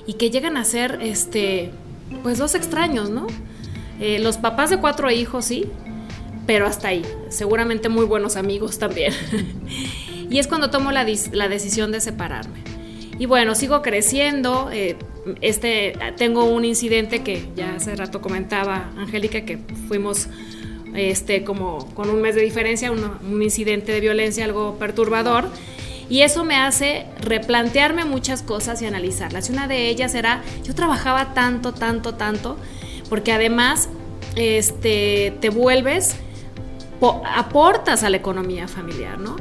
y 0.05 0.13
que 0.13 0.29
llegan 0.29 0.57
a 0.57 0.63
ser, 0.63 0.99
este, 1.01 1.71
pues 2.23 2.37
dos 2.37 2.55
extraños, 2.55 3.09
¿no? 3.09 3.27
Eh, 3.99 4.19
los 4.19 4.37
papás 4.37 4.69
de 4.69 4.77
cuatro 4.77 5.11
hijos, 5.11 5.45
sí, 5.45 5.65
pero 6.47 6.65
hasta 6.65 6.89
ahí. 6.89 7.03
Seguramente 7.29 7.89
muy 7.89 8.05
buenos 8.05 8.35
amigos 8.35 8.79
también. 8.79 9.13
y 10.29 10.39
es 10.39 10.47
cuando 10.47 10.69
tomo 10.69 10.91
la, 10.91 11.05
decisión 11.05 11.91
de 11.91 12.01
separarme. 12.01 12.63
Y 13.19 13.27
bueno, 13.27 13.53
sigo 13.53 13.81
creciendo. 13.81 14.69
Eh, 14.71 14.97
este, 15.41 15.93
tengo 16.17 16.45
un 16.45 16.65
incidente 16.65 17.21
que 17.21 17.49
ya 17.55 17.75
hace 17.75 17.95
rato 17.95 18.21
comentaba 18.21 18.89
Angélica, 18.97 19.41
que 19.41 19.59
fuimos 19.87 20.27
este, 20.95 21.43
como 21.43 21.85
con 21.93 22.09
un 22.09 22.21
mes 22.21 22.35
de 22.35 22.41
diferencia, 22.41 22.91
un, 22.91 23.41
incidente 23.41 23.91
de 23.91 23.99
violencia 23.99 24.45
algo 24.45 24.75
perturbador. 24.77 25.45
Y 26.09 26.21
eso 26.21 26.43
me 26.43 26.57
hace 26.57 27.05
replantearme 27.21 28.03
muchas 28.03 28.41
cosas 28.43 28.81
y 28.81 28.85
analizarlas. 28.85 29.49
Y 29.49 29.53
una 29.53 29.67
de 29.67 29.87
ellas 29.87 30.13
era, 30.13 30.43
yo 30.63 30.75
trabajaba 30.75 31.33
tanto, 31.33 31.73
tanto, 31.73 32.15
tanto, 32.15 32.57
porque 33.09 33.31
además 33.31 33.87
este, 34.35 35.33
te 35.39 35.49
vuelves, 35.49 36.15
aportas 37.35 38.03
a 38.03 38.09
la 38.09 38.17
economía 38.17 38.67
familiar, 38.67 39.19
¿no? 39.19 39.37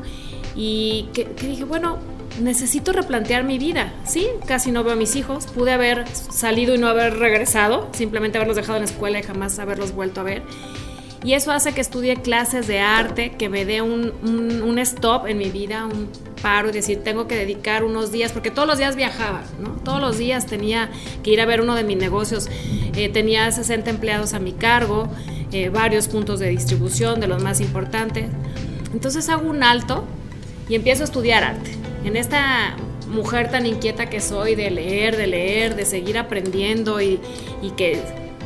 Y 0.54 1.08
que 1.12 1.24
dije, 1.24 1.64
bueno, 1.64 1.98
necesito 2.40 2.92
replantear 2.92 3.44
mi 3.44 3.58
vida. 3.58 3.92
Sí, 4.04 4.28
casi 4.46 4.70
no 4.70 4.84
veo 4.84 4.94
a 4.94 4.96
mis 4.96 5.16
hijos. 5.16 5.46
Pude 5.46 5.72
haber 5.72 6.06
salido 6.08 6.74
y 6.74 6.78
no 6.78 6.88
haber 6.88 7.18
regresado, 7.18 7.88
simplemente 7.92 8.38
haberlos 8.38 8.56
dejado 8.56 8.78
en 8.78 8.84
la 8.84 8.90
escuela 8.90 9.18
y 9.18 9.22
jamás 9.22 9.58
haberlos 9.58 9.92
vuelto 9.92 10.20
a 10.20 10.24
ver. 10.24 10.42
Y 11.22 11.34
eso 11.34 11.52
hace 11.52 11.72
que 11.72 11.80
estudie 11.80 12.16
clases 12.16 12.66
de 12.66 12.80
arte, 12.80 13.32
que 13.32 13.48
me 13.48 13.64
dé 13.66 13.82
un, 13.82 14.12
un, 14.22 14.78
stop 14.78 15.26
en 15.26 15.36
mi 15.36 15.50
vida, 15.50 15.84
un 15.84 16.08
paro 16.40 16.70
y 16.70 16.72
decir, 16.72 17.02
tengo 17.04 17.28
que 17.28 17.36
dedicar 17.36 17.84
unos 17.84 18.10
días, 18.10 18.32
porque 18.32 18.50
todos 18.50 18.66
los 18.66 18.78
días 18.78 18.96
viajaba, 18.96 19.42
¿no? 19.60 19.70
Todos 19.84 20.00
los 20.00 20.16
días 20.16 20.46
tenía 20.46 20.88
que 21.22 21.30
ir 21.30 21.42
a 21.42 21.44
ver 21.44 21.60
uno 21.60 21.74
de 21.74 21.84
mis 21.84 21.98
negocios. 21.98 22.48
Eh, 22.94 23.10
tenía 23.10 23.52
60 23.52 23.90
empleados 23.90 24.32
a 24.32 24.38
mi 24.38 24.52
cargo, 24.52 25.08
eh, 25.52 25.68
varios 25.68 26.08
puntos 26.08 26.40
de 26.40 26.48
distribución, 26.48 27.20
de 27.20 27.26
los 27.26 27.42
más 27.42 27.60
importantes. 27.60 28.26
Entonces 28.94 29.28
hago 29.28 29.48
un 29.48 29.62
alto 29.62 30.04
y 30.70 30.74
empiezo 30.74 31.02
a 31.02 31.04
estudiar 31.04 31.44
arte 31.44 31.72
en 32.04 32.16
esta 32.16 32.76
mujer 33.10 33.50
tan 33.50 33.66
inquieta 33.66 34.08
que 34.08 34.20
soy 34.20 34.54
de 34.54 34.70
leer, 34.70 35.16
de 35.16 35.26
leer, 35.26 35.76
de 35.76 35.84
seguir 35.84 36.16
aprendiendo 36.18 37.00
y, 37.00 37.20
que 37.76 38.00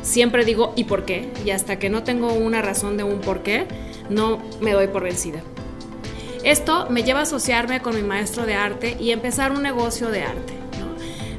siempre 0.05 0.45
digo 0.45 0.73
¿y 0.77 0.85
por 0.85 1.05
qué? 1.05 1.33
Y 1.45 1.51
hasta 1.51 1.79
que 1.81 1.91
no 1.91 2.05
tengo 2.05 2.33
una 2.33 2.63
razón 2.63 2.97
de 2.97 3.03
un 3.03 3.21
por 3.21 3.43
qué, 3.43 3.67
no 4.09 4.41
me 4.61 4.73
doy 4.73 4.87
por 4.87 5.03
vencida. 5.03 5.43
Esto 6.45 6.87
me 6.91 7.03
lleva 7.03 7.21
a 7.21 7.23
asociarme 7.23 7.81
con 7.81 7.97
mi 7.97 8.03
maestro 8.03 8.45
de 8.47 8.55
arte 8.55 8.97
y 9.01 9.11
empezar 9.11 9.51
un 9.51 9.63
negocio 9.63 10.11
de 10.11 10.23
arte. 10.23 10.55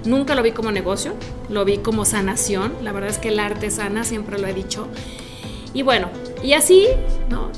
Nunca 0.04 0.36
lo 0.36 0.44
vi 0.44 0.52
como 0.52 0.72
negocio, 0.72 1.14
lo 1.50 1.66
vi 1.66 1.78
como 1.78 2.06
sanación. 2.06 2.74
La 2.84 2.92
verdad 2.92 3.10
es 3.10 3.18
que 3.18 3.30
el 3.30 3.40
arte 3.40 3.72
sana, 3.72 4.04
siempre 4.04 4.40
lo 4.40 4.48
he 4.48 4.54
dicho. 4.54 4.88
Y 5.74 5.84
bueno, 5.84 6.10
y 6.44 6.54
así. 6.54 6.88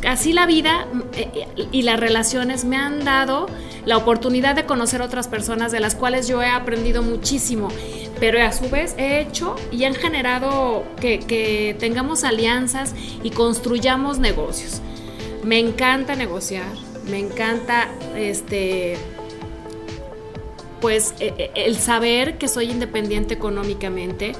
Así 0.08 0.32
la 0.32 0.46
vida 0.46 0.88
eh, 1.13 1.30
eh, 1.34 1.67
y 1.72 1.82
las 1.82 2.00
relaciones 2.00 2.65
me 2.65 2.78
han 2.78 3.04
dado 3.04 3.48
la 3.86 3.98
oportunidad 3.98 4.56
de 4.56 4.65
conocer 4.65 5.02
otras 5.02 5.28
personas 5.28 5.72
de 5.72 5.80
las 5.80 5.96
cuales 5.96 6.28
yo 6.28 6.41
he 6.41 6.50
aprendido 6.50 7.02
muchísimo, 7.02 7.70
pero 8.19 8.41
a 8.41 8.51
su 8.51 8.69
vez 8.69 8.95
he 8.97 9.19
hecho 9.19 9.56
y 9.71 9.84
han 9.84 9.95
generado 9.95 10.84
que, 10.99 11.75
tengamos 11.80 12.23
alianzas 12.23 12.93
y 13.23 13.32
construyamos 13.32 14.19
negocios. 14.19 14.82
Me 15.43 15.60
encanta 15.60 16.15
negociar, 16.15 16.67
me 17.10 17.19
encanta 17.19 17.89
este 18.15 18.97
pues 20.82 21.15
e, 21.19 21.34
e, 21.38 21.65
el 21.65 21.75
saber 21.77 22.38
que 22.38 22.47
soy 22.47 22.69
independiente 22.69 23.34
económicamente. 23.34 24.34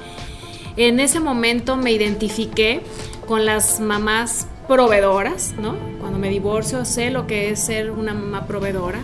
En 0.76 1.00
ese 1.00 1.18
momento 1.18 1.76
me 1.76 1.90
identifiqué 1.90 2.82
con 3.26 3.44
las 3.44 3.80
mamás 3.80 4.46
proveedoras, 4.68 5.54
¿no? 5.58 5.76
Cuando 5.98 6.18
me 6.18 6.28
divorcio 6.28 6.84
sé 6.84 7.10
lo 7.10 7.26
que 7.26 7.50
es 7.50 7.60
ser 7.60 7.90
una 7.90 8.14
mamá 8.14 8.46
proveedora. 8.46 9.00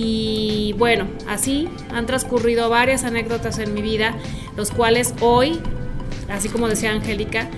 Y 0.00 0.74
bueno, 0.78 1.08
así 1.26 1.68
han 1.90 2.06
transcurrido 2.06 2.70
varias 2.70 3.02
anécdotas 3.02 3.58
en 3.58 3.74
mi 3.74 3.82
vida, 3.82 4.14
los 4.56 4.70
cuales 4.70 5.12
hoy, 5.20 5.58
así 6.28 6.48
como 6.48 6.68
decía 6.68 6.92
Angélica, 6.92 7.48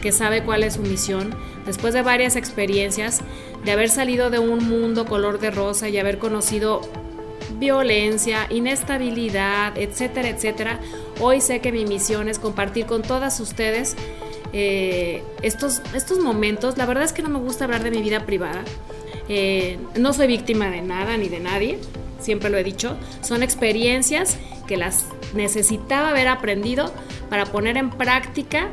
que 0.00 0.12
sabe 0.12 0.44
cuál 0.44 0.62
es 0.62 0.74
su 0.74 0.82
misión, 0.82 1.34
después 1.66 1.92
de 1.92 2.02
varias 2.02 2.36
experiencias, 2.36 3.22
de 3.64 3.72
haber 3.72 3.88
salido 3.88 4.30
de 4.30 4.38
un 4.38 4.68
mundo 4.68 5.04
color 5.04 5.40
de 5.40 5.50
rosa 5.50 5.88
y 5.88 5.98
haber 5.98 6.18
conocido 6.18 6.80
violencia, 7.58 8.46
inestabilidad, 8.50 9.76
etcétera, 9.76 10.28
etcétera, 10.28 10.78
hoy 11.18 11.40
sé 11.40 11.58
que 11.58 11.72
mi 11.72 11.86
misión 11.86 12.28
es 12.28 12.38
compartir 12.38 12.86
con 12.86 13.02
todas 13.02 13.40
ustedes 13.40 13.96
eh, 14.52 15.24
estos, 15.42 15.82
estos 15.92 16.20
momentos. 16.20 16.78
La 16.78 16.86
verdad 16.86 17.02
es 17.02 17.12
que 17.12 17.22
no 17.22 17.30
me 17.30 17.40
gusta 17.40 17.64
hablar 17.64 17.82
de 17.82 17.90
mi 17.90 18.00
vida 18.00 18.26
privada. 18.26 18.62
Eh, 19.32 19.78
no 19.96 20.12
soy 20.12 20.26
víctima 20.26 20.70
de 20.70 20.82
nada 20.82 21.16
ni 21.16 21.28
de 21.28 21.38
nadie, 21.38 21.78
siempre 22.18 22.50
lo 22.50 22.58
he 22.58 22.64
dicho, 22.64 22.96
son 23.22 23.44
experiencias 23.44 24.36
que 24.66 24.76
las 24.76 25.06
necesitaba 25.34 26.08
haber 26.08 26.26
aprendido 26.26 26.92
para 27.28 27.46
poner 27.46 27.76
en 27.76 27.90
práctica 27.90 28.70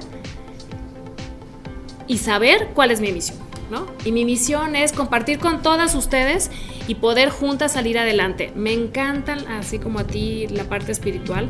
y 2.08 2.18
saber 2.18 2.70
cuál 2.74 2.90
es 2.90 3.02
mi 3.02 3.12
misión, 3.12 3.38
¿no? 3.70 3.86
Y 4.04 4.12
mi 4.12 4.26
misión 4.26 4.76
es 4.76 4.94
compartir 4.94 5.38
con 5.38 5.62
todas 5.62 5.94
ustedes 5.94 6.50
y 6.88 6.96
poder 6.96 7.30
juntas 7.30 7.74
salir 7.74 8.00
adelante. 8.00 8.52
Me 8.56 8.74
encantan, 8.74 9.48
así 9.50 9.78
como 9.78 10.00
a 10.00 10.06
ti, 10.06 10.48
la 10.48 10.64
parte 10.64 10.92
espiritual. 10.92 11.48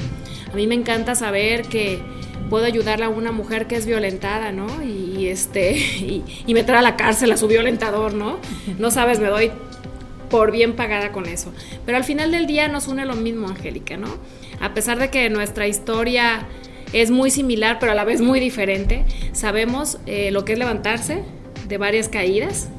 A 0.52 0.56
mí 0.58 0.68
me 0.68 0.76
encanta 0.76 1.16
saber 1.16 1.62
que 1.70 2.02
puedo 2.50 2.66
ayudarle 2.66 3.06
a 3.06 3.10
una 3.10 3.32
mujer 3.32 3.68
que 3.68 3.76
es 3.76 3.86
violentada, 3.86 4.52
¿no? 4.52 4.68
Y, 4.84 5.28
este, 5.28 5.76
y, 6.48 6.54
meter 6.54 6.76
a 6.76 6.82
la 6.82 6.96
cárcel 6.96 7.32
a 7.32 7.38
su 7.38 7.48
violentador, 7.48 8.14
¿no? 8.14 8.38
No 8.78 8.92
sabes, 8.92 9.20
me 9.20 9.28
doy 9.28 9.52
por 10.30 10.52
bien 10.52 10.76
pagada 10.76 11.12
con 11.12 11.26
eso. 11.26 11.54
Pero 11.86 11.98
al 11.98 12.04
final 12.04 12.32
del 12.32 12.48
día 12.48 12.68
nos 12.68 12.88
une 12.88 13.06
lo 13.06 13.16
mismo, 13.16 13.48
Angélica, 13.48 13.98
¿no? 13.98 14.08
A 14.60 14.74
pesar 14.74 15.00
de 15.00 15.10
que 15.10 15.30
nuestra 15.30 15.68
historia 15.68 16.48
es 16.94 17.12
muy 17.12 17.32
similar, 17.32 17.78
pero 17.80 17.92
a 17.92 17.96
la 17.96 18.06
vez 18.06 18.22
muy 18.22 18.40
diferente, 18.40 19.06
sabemos 19.34 20.00
eh, 20.06 20.32
lo 20.32 20.46
que 20.46 20.54
es 20.54 20.60
levantarse 20.60 21.24
de 21.68 21.78
varias 21.78 22.10
caídas, 22.10 22.70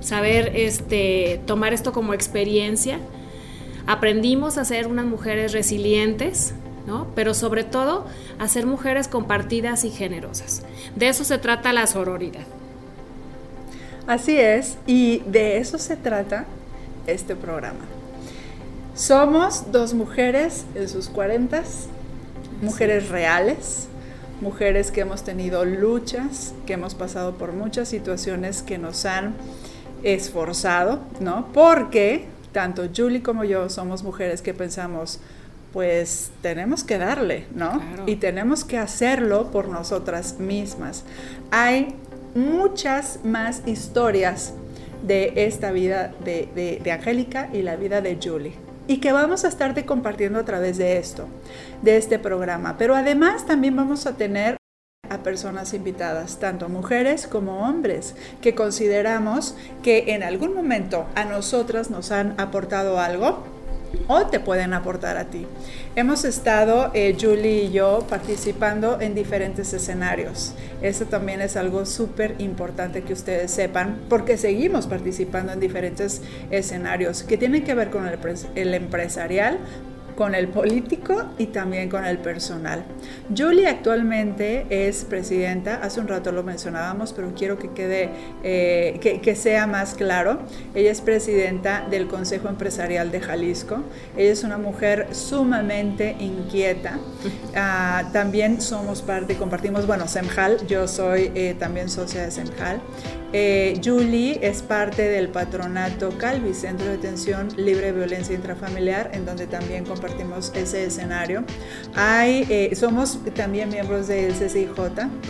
saber 0.00 0.52
este, 0.56 1.40
tomar 1.46 1.72
esto 1.72 1.92
como 1.92 2.12
experiencia. 2.12 2.98
Aprendimos 3.86 4.58
a 4.58 4.64
ser 4.64 4.86
unas 4.86 5.06
mujeres 5.06 5.52
resilientes, 5.52 6.54
pero 7.14 7.34
sobre 7.34 7.64
todo 7.64 8.06
a 8.38 8.48
ser 8.48 8.66
mujeres 8.66 9.08
compartidas 9.08 9.84
y 9.84 9.90
generosas. 9.90 10.62
De 10.96 11.08
eso 11.08 11.24
se 11.24 11.38
trata 11.38 11.72
la 11.72 11.86
sororidad. 11.86 12.46
Así 14.06 14.38
es, 14.38 14.78
y 14.86 15.20
de 15.26 15.58
eso 15.58 15.78
se 15.78 15.96
trata 15.96 16.44
este 17.06 17.36
programa. 17.36 17.80
Somos 18.94 19.70
dos 19.72 19.94
mujeres 19.94 20.64
en 20.74 20.88
sus 20.88 21.08
cuarentas, 21.08 21.86
mujeres 22.60 23.08
reales, 23.08 23.88
mujeres 24.40 24.90
que 24.90 25.00
hemos 25.02 25.22
tenido 25.22 25.64
luchas, 25.64 26.52
que 26.66 26.74
hemos 26.74 26.94
pasado 26.94 27.34
por 27.34 27.52
muchas 27.52 27.88
situaciones 27.88 28.62
que 28.62 28.76
nos 28.76 29.06
han 29.06 29.34
esforzado, 30.02 31.00
¿no? 31.20 31.46
Porque 31.54 32.26
tanto 32.52 32.82
Julie 32.94 33.22
como 33.22 33.44
yo 33.44 33.70
somos 33.70 34.02
mujeres 34.02 34.42
que 34.42 34.52
pensamos, 34.52 35.20
pues 35.72 36.30
tenemos 36.42 36.84
que 36.84 36.98
darle, 36.98 37.46
¿no? 37.54 37.82
Y 38.06 38.16
tenemos 38.16 38.64
que 38.64 38.78
hacerlo 38.78 39.50
por 39.50 39.68
nosotras 39.68 40.38
mismas. 40.38 41.04
Hay 41.50 41.94
muchas 42.34 43.20
más 43.24 43.62
historias 43.66 44.54
de 45.02 45.32
esta 45.36 45.72
vida 45.72 46.12
de, 46.24 46.78
de, 46.82 46.92
Angélica 46.92 47.48
y 47.52 47.62
la 47.62 47.76
vida 47.76 48.00
de 48.00 48.18
Julie. 48.22 48.54
Y 48.86 48.98
que 48.98 49.12
vamos 49.12 49.44
a 49.44 49.48
estarte 49.48 49.86
compartiendo 49.86 50.38
a 50.38 50.44
través 50.44 50.76
de 50.76 50.98
esto, 50.98 51.26
de 51.82 51.96
este 51.96 52.18
programa. 52.18 52.76
Pero 52.78 52.94
además 52.94 53.46
también 53.46 53.76
vamos 53.76 54.06
a 54.06 54.16
tener 54.16 54.56
a 55.08 55.18
personas 55.18 55.74
invitadas, 55.74 56.38
tanto 56.38 56.68
mujeres 56.68 57.26
como 57.26 57.66
hombres, 57.68 58.14
que 58.40 58.54
consideramos 58.54 59.56
que 59.82 60.14
en 60.14 60.22
algún 60.22 60.54
momento 60.54 61.06
a 61.14 61.24
nosotras 61.24 61.90
nos 61.90 62.10
han 62.12 62.38
aportado 62.40 62.98
algo 62.98 63.44
o 64.08 64.26
te 64.26 64.40
pueden 64.40 64.74
aportar 64.74 65.16
a 65.16 65.24
ti. 65.24 65.46
Hemos 65.94 66.24
estado, 66.24 66.90
eh, 66.94 67.16
Julie 67.20 67.64
y 67.64 67.72
yo, 67.72 68.06
participando 68.08 69.00
en 69.00 69.14
diferentes 69.14 69.72
escenarios. 69.72 70.54
Eso 70.80 71.04
también 71.04 71.40
es 71.40 71.56
algo 71.56 71.86
súper 71.86 72.36
importante 72.38 73.02
que 73.02 73.12
ustedes 73.12 73.50
sepan, 73.50 74.00
porque 74.08 74.36
seguimos 74.36 74.86
participando 74.86 75.52
en 75.52 75.60
diferentes 75.60 76.22
escenarios 76.50 77.22
que 77.22 77.36
tienen 77.36 77.64
que 77.64 77.74
ver 77.74 77.90
con 77.90 78.06
el, 78.06 78.74
empresarial, 78.74 79.58
con 80.14 80.34
el 80.34 80.48
político 80.48 81.24
y 81.38 81.46
también 81.46 81.88
con 81.88 82.04
el 82.04 82.18
personal. 82.18 82.84
Julie 83.36 83.66
actualmente 83.66 84.66
es 84.68 85.04
presidenta, 85.04 85.76
hace 85.82 86.00
un 86.00 86.08
rato 86.08 86.32
lo 86.32 86.42
mencionábamos, 86.42 87.12
pero 87.12 87.32
quiero 87.34 87.58
que 87.58 87.70
quede, 87.70 88.10
eh, 88.42 89.20
que, 89.22 89.32
sea 89.36 89.66
más 89.66 89.94
claro. 89.94 90.40
Ella 90.74 90.90
es 90.90 91.00
presidenta 91.00 91.86
del 91.90 92.06
Consejo 92.06 92.48
Empresarial 92.48 93.10
de 93.10 93.20
Jalisco. 93.20 93.82
Ella 94.16 94.32
es 94.32 94.44
una 94.44 94.58
mujer 94.58 95.08
sumamente 95.12 96.16
inquieta. 96.18 96.98
Ah, 97.54 98.10
también 98.12 98.60
somos 98.60 99.02
parte, 99.02 99.36
compartimos, 99.36 99.86
bueno, 99.86 100.06
Semjal, 100.06 100.66
yo 100.66 100.86
soy 100.86 101.32
eh, 101.34 101.56
también 101.58 101.88
socia 101.88 102.22
de 102.22 102.30
Semjal. 102.30 102.80
Eh, 103.34 103.80
Julie 103.82 104.38
es 104.42 104.60
parte 104.60 105.08
del 105.08 105.28
patronato 105.28 106.10
Calvi, 106.18 106.52
Centro 106.52 106.86
de 106.86 106.94
Atención 106.94 107.48
Libre 107.56 107.86
de 107.86 107.92
Violencia 107.92 108.34
Intrafamiliar, 108.34 109.10
en 109.14 109.24
donde 109.24 109.46
también 109.46 109.86
compartimos 109.86 110.52
ese 110.54 110.84
escenario. 110.84 111.44
Hay, 111.94 112.46
eh, 112.50 112.76
somos 112.76 113.18
también 113.34 113.70
miembros 113.70 114.08
del 114.08 114.34
CCIJ, 114.34 114.70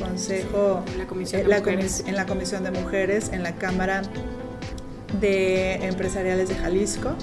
Consejo 0.01 0.83
en 0.93 0.99
la 0.99 1.07
Comisión, 1.07 1.43
de 1.43 1.59
Mujeres. 1.61 2.03
en 2.05 2.17
la 2.17 2.27
Comisión 2.27 2.65
de 2.65 2.71
Mujeres, 2.73 3.31
en 3.33 3.45
la 3.45 3.53
Cámara 3.55 4.03
de 5.21 5.75
Empresariales 5.87 6.49
de 6.49 6.57
Jalisco. 6.57 7.15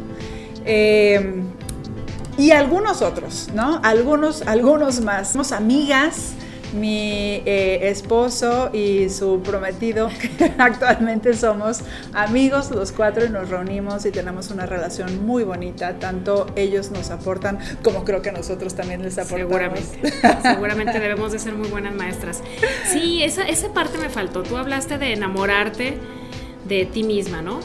y 2.37 2.51
algunos 2.51 3.01
otros, 3.01 3.49
¿no? 3.53 3.81
Algunos, 3.83 4.43
algunos 4.43 5.01
más. 5.01 5.33
Somos 5.33 5.51
amigas, 5.51 6.35
mi 6.73 7.41
eh, 7.45 7.79
esposo 7.89 8.69
y 8.73 9.09
su 9.09 9.41
prometido, 9.41 10.09
que 10.37 10.53
actualmente 10.57 11.33
somos 11.33 11.81
amigos 12.13 12.71
los 12.71 12.91
cuatro 12.91 13.25
y 13.25 13.29
nos 13.29 13.49
reunimos 13.49 14.05
y 14.05 14.11
tenemos 14.11 14.51
una 14.51 14.65
relación 14.65 15.25
muy 15.25 15.43
bonita. 15.43 15.99
Tanto 15.99 16.47
ellos 16.55 16.91
nos 16.91 17.09
aportan 17.09 17.59
como 17.83 18.03
creo 18.03 18.21
que 18.21 18.31
nosotros 18.31 18.75
también 18.75 19.01
les 19.01 19.17
aportamos. 19.17 19.39
Seguramente, 19.49 20.13
seguramente 20.41 20.99
debemos 20.99 21.31
de 21.31 21.39
ser 21.39 21.53
muy 21.53 21.69
buenas 21.69 21.93
maestras. 21.93 22.41
Sí, 22.91 23.23
esa, 23.23 23.47
esa 23.47 23.73
parte 23.73 23.97
me 23.97 24.09
faltó. 24.09 24.43
Tú 24.43 24.57
hablaste 24.57 24.97
de 24.97 25.13
enamorarte 25.13 25.97
de 26.67 26.85
ti 26.85 27.03
misma, 27.03 27.41
¿no? 27.41 27.59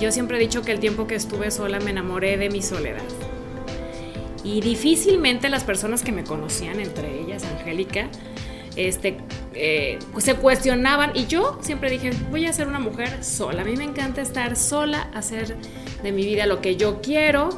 Yo 0.00 0.10
siempre 0.10 0.36
he 0.36 0.40
dicho 0.40 0.62
que 0.62 0.72
el 0.72 0.80
tiempo 0.80 1.06
que 1.06 1.14
estuve 1.14 1.50
sola 1.50 1.78
me 1.78 1.90
enamoré 1.90 2.36
de 2.36 2.50
mi 2.50 2.60
soledad. 2.60 3.02
Y 4.44 4.60
difícilmente 4.60 5.48
las 5.48 5.62
personas 5.62 6.02
que 6.02 6.10
me 6.10 6.24
conocían, 6.24 6.80
entre 6.80 7.20
ellas 7.20 7.44
Angélica, 7.44 8.08
este, 8.76 9.18
eh, 9.54 9.98
se 10.18 10.34
cuestionaban 10.34 11.12
y 11.14 11.26
yo 11.26 11.58
siempre 11.62 11.90
dije, 11.90 12.10
voy 12.30 12.46
a 12.46 12.52
ser 12.52 12.68
una 12.68 12.78
mujer 12.78 13.22
sola. 13.22 13.62
A 13.62 13.64
mí 13.64 13.76
me 13.76 13.84
encanta 13.84 14.20
estar 14.20 14.56
sola, 14.56 15.08
hacer 15.14 15.56
de 16.02 16.12
mi 16.12 16.24
vida 16.24 16.46
lo 16.46 16.60
que 16.60 16.76
yo 16.76 17.00
quiero, 17.02 17.50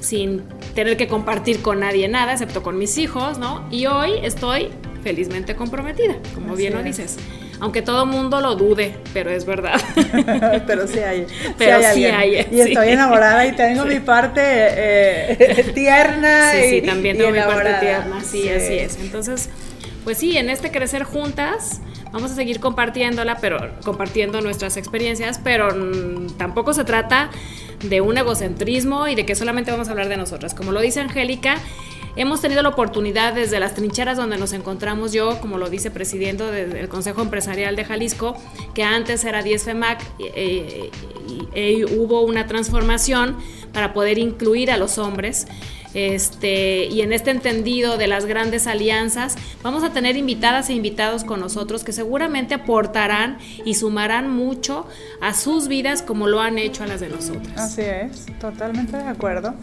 sin 0.00 0.42
tener 0.74 0.96
que 0.96 1.08
compartir 1.08 1.62
con 1.62 1.80
nadie 1.80 2.08
nada, 2.08 2.32
excepto 2.32 2.62
con 2.62 2.78
mis 2.78 2.98
hijos, 2.98 3.38
¿no? 3.38 3.66
Y 3.70 3.86
hoy 3.86 4.12
estoy 4.22 4.70
felizmente 5.02 5.54
comprometida, 5.54 6.16
como 6.34 6.56
bien 6.56 6.74
lo 6.74 6.82
dices. 6.82 7.16
Aunque 7.58 7.80
todo 7.80 8.04
mundo 8.04 8.40
lo 8.40 8.54
dude, 8.54 8.96
pero 9.14 9.30
es 9.30 9.46
verdad. 9.46 9.80
pero 10.66 10.86
sí 10.86 10.98
hay. 10.98 11.26
Pero 11.56 11.78
sí 11.94 12.04
hay. 12.04 12.46
y 12.50 12.60
estoy 12.60 12.88
enamorada 12.88 13.46
y 13.46 13.52
tengo 13.52 13.86
mi 13.86 14.00
parte 14.00 14.42
eh, 14.44 15.72
tierna. 15.74 16.52
Sí, 16.52 16.70
sí, 16.70 16.82
también 16.82 17.16
tengo 17.16 17.30
mi 17.30 17.38
parte 17.38 17.72
tierna. 17.80 18.20
Sí, 18.22 18.48
así 18.48 18.74
es. 18.74 18.98
Entonces, 19.00 19.48
pues 20.06 20.18
sí, 20.18 20.36
en 20.36 20.50
este 20.50 20.70
crecer 20.70 21.02
juntas 21.02 21.80
vamos 22.12 22.30
a 22.30 22.36
seguir 22.36 22.60
compartiéndola, 22.60 23.38
pero 23.38 23.58
compartiendo 23.84 24.40
nuestras 24.40 24.76
experiencias, 24.76 25.40
pero 25.42 25.74
mm, 25.74 26.36
tampoco 26.36 26.72
se 26.74 26.84
trata 26.84 27.28
de 27.82 28.00
un 28.00 28.16
egocentrismo 28.16 29.08
y 29.08 29.16
de 29.16 29.26
que 29.26 29.34
solamente 29.34 29.72
vamos 29.72 29.88
a 29.88 29.90
hablar 29.90 30.08
de 30.08 30.16
nosotras. 30.16 30.54
Como 30.54 30.70
lo 30.70 30.80
dice 30.80 31.00
Angélica, 31.00 31.56
hemos 32.14 32.40
tenido 32.40 32.62
la 32.62 32.68
oportunidad 32.68 33.34
desde 33.34 33.58
las 33.58 33.74
trincheras 33.74 34.16
donde 34.16 34.38
nos 34.38 34.52
encontramos 34.52 35.12
yo, 35.12 35.40
como 35.40 35.58
lo 35.58 35.68
dice 35.70 35.90
presidente 35.90 36.44
del 36.44 36.88
Consejo 36.88 37.22
Empresarial 37.22 37.74
de 37.74 37.84
Jalisco, 37.84 38.36
que 38.74 38.84
antes 38.84 39.24
era 39.24 39.42
10 39.42 39.64
FEMAC, 39.64 40.04
eh, 40.20 40.88
y 41.52 41.84
hubo 41.84 42.20
una 42.20 42.46
transformación 42.46 43.36
para 43.72 43.92
poder 43.92 44.18
incluir 44.18 44.70
a 44.70 44.76
los 44.76 44.98
hombres 44.98 45.48
este, 45.96 46.84
y 46.84 47.00
en 47.00 47.14
este 47.14 47.30
entendido 47.30 47.96
de 47.96 48.06
las 48.06 48.26
grandes 48.26 48.66
alianzas, 48.66 49.34
vamos 49.62 49.82
a 49.82 49.94
tener 49.94 50.18
invitadas 50.18 50.68
e 50.68 50.74
invitados 50.74 51.24
con 51.24 51.40
nosotros 51.40 51.84
que 51.84 51.92
seguramente 51.92 52.52
aportarán 52.52 53.38
y 53.64 53.76
sumarán 53.76 54.30
mucho 54.30 54.86
a 55.22 55.32
sus 55.32 55.68
vidas 55.68 56.02
como 56.02 56.26
lo 56.26 56.42
han 56.42 56.58
hecho 56.58 56.84
a 56.84 56.86
las 56.86 57.00
de 57.00 57.08
nosotras. 57.08 57.56
Así 57.56 57.80
es, 57.80 58.26
totalmente 58.38 58.98
de 58.98 59.04
acuerdo. 59.04 59.54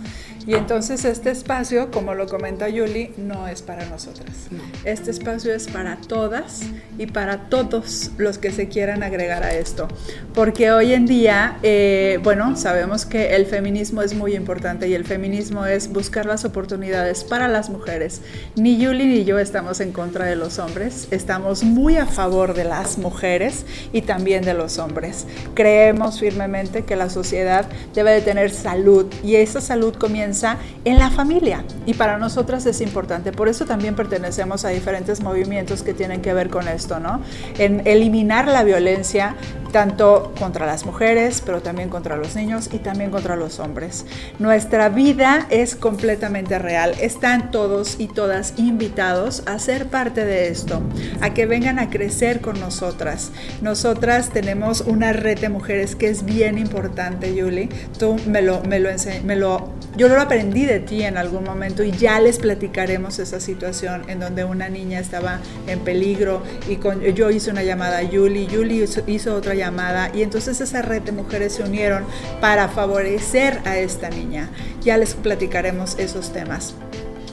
Y 0.45 0.55
entonces 0.55 1.05
este 1.05 1.31
espacio, 1.31 1.89
como 1.89 2.15
lo 2.15 2.27
comenta 2.27 2.67
Yuli, 2.67 3.11
no 3.15 3.47
es 3.47 3.61
para 3.61 3.85
nosotras. 3.85 4.35
Este 4.83 5.11
espacio 5.11 5.53
es 5.53 5.67
para 5.67 5.97
todas 5.97 6.63
y 6.97 7.05
para 7.05 7.49
todos 7.49 8.11
los 8.17 8.39
que 8.39 8.51
se 8.51 8.67
quieran 8.67 9.03
agregar 9.03 9.43
a 9.43 9.53
esto. 9.53 9.87
Porque 10.33 10.71
hoy 10.71 10.93
en 10.93 11.05
día, 11.05 11.59
eh, 11.63 12.19
bueno, 12.23 12.57
sabemos 12.57 13.05
que 13.05 13.35
el 13.35 13.45
feminismo 13.45 14.01
es 14.01 14.15
muy 14.15 14.35
importante 14.35 14.89
y 14.89 14.95
el 14.95 15.05
feminismo 15.05 15.65
es 15.65 15.87
buscar 15.93 16.22
las 16.25 16.45
oportunidades 16.45 17.23
para 17.23 17.47
las 17.47 17.69
mujeres. 17.69 18.21
Ni 18.55 18.77
Yuli 18.77 19.05
ni 19.05 19.25
yo 19.25 19.39
estamos 19.39 19.79
en 19.79 19.91
contra 19.91 20.25
de 20.25 20.35
los 20.35 20.59
hombres, 20.59 21.07
estamos 21.11 21.63
muy 21.63 21.97
a 21.97 22.05
favor 22.05 22.53
de 22.53 22.63
las 22.63 22.97
mujeres 22.97 23.65
y 23.91 24.01
también 24.01 24.43
de 24.43 24.53
los 24.53 24.77
hombres. 24.77 25.25
Creemos 25.53 26.19
firmemente 26.19 26.83
que 26.83 26.95
la 26.95 27.09
sociedad 27.09 27.65
debe 27.93 28.11
de 28.11 28.21
tener 28.21 28.51
salud 28.51 29.05
y 29.23 29.35
esa 29.35 29.61
salud 29.61 29.95
comienza 29.95 30.57
en 30.85 30.99
la 30.99 31.09
familia 31.09 31.63
y 31.85 31.93
para 31.93 32.17
nosotras 32.17 32.65
es 32.65 32.81
importante. 32.81 33.31
Por 33.31 33.47
eso 33.47 33.65
también 33.65 33.95
pertenecemos 33.95 34.65
a 34.65 34.69
diferentes 34.69 35.21
movimientos 35.21 35.83
que 35.83 35.93
tienen 35.93 36.21
que 36.21 36.33
ver 36.33 36.49
con 36.49 36.67
esto, 36.67 36.99
¿no? 36.99 37.21
En 37.57 37.85
eliminar 37.85 38.47
la 38.47 38.63
violencia 38.63 39.35
tanto 39.73 40.33
contra 40.39 40.65
las 40.65 40.85
mujeres, 40.85 41.43
pero 41.45 41.61
también 41.61 41.89
contra 41.89 42.15
los 42.15 42.37
niños 42.37 42.69
y 42.71 42.77
también 42.77 43.11
contra 43.11 43.35
los 43.35 43.59
hombres. 43.59 44.05
Nuestra 44.39 44.87
vida 44.87 45.47
es 45.49 45.75
completamente 45.75 46.59
real. 46.59 46.93
Están 47.01 47.51
todos 47.51 47.99
y 47.99 48.07
todas 48.07 48.53
invitados 48.55 49.43
a 49.47 49.59
ser 49.59 49.87
parte 49.87 50.23
de 50.23 50.47
esto, 50.47 50.81
a 51.19 51.33
que 51.33 51.45
vengan 51.45 51.79
a 51.79 51.89
crecer 51.89 52.39
con 52.39 52.59
nosotras. 52.59 53.31
Nosotras 53.61 54.29
tenemos 54.29 54.81
una 54.81 55.11
red 55.11 55.39
de 55.39 55.49
mujeres 55.49 55.95
que 55.95 56.07
es 56.07 56.23
bien 56.23 56.57
importante, 56.57 57.35
Yuli. 57.35 57.67
Tú 57.97 58.15
me 58.27 58.41
lo, 58.41 58.61
me 58.61 58.79
lo, 58.79 58.91
me 59.25 59.35
lo 59.35 59.73
yo 59.95 60.07
lo 60.07 60.19
aprendí 60.19 60.65
de 60.65 60.79
ti 60.79 61.03
en 61.03 61.17
algún 61.17 61.43
momento 61.43 61.83
y 61.83 61.91
ya 61.91 62.19
les 62.19 62.39
platicaremos 62.39 63.19
esa 63.19 63.39
situación 63.39 64.09
en 64.09 64.19
donde 64.19 64.43
una 64.43 64.69
niña 64.69 64.99
estaba 64.99 65.39
en 65.67 65.79
peligro 65.79 66.43
y 66.67 66.79
yo 67.13 67.29
hice 67.29 67.51
una 67.51 67.63
llamada 67.63 67.99
a 67.99 68.03
Yuli, 68.03 68.47
Yuli 68.47 68.85
hizo, 69.07 69.35
otra 69.35 69.53
llamada 69.53 70.11
y 70.13 70.23
entonces 70.23 70.61
esa 70.61 70.81
red 70.81 71.01
de 71.03 71.11
mujeres 71.11 71.53
se 71.53 71.63
unieron 71.63 72.05
para 72.41 72.67
favorecer 72.69 73.59
a 73.65 73.77
esta 73.77 74.09
niña. 74.09 74.49
Ya 74.81 74.97
les 74.97 75.13
platicaremos 75.13 75.97
esos 75.99 76.33
temas. 76.33 76.75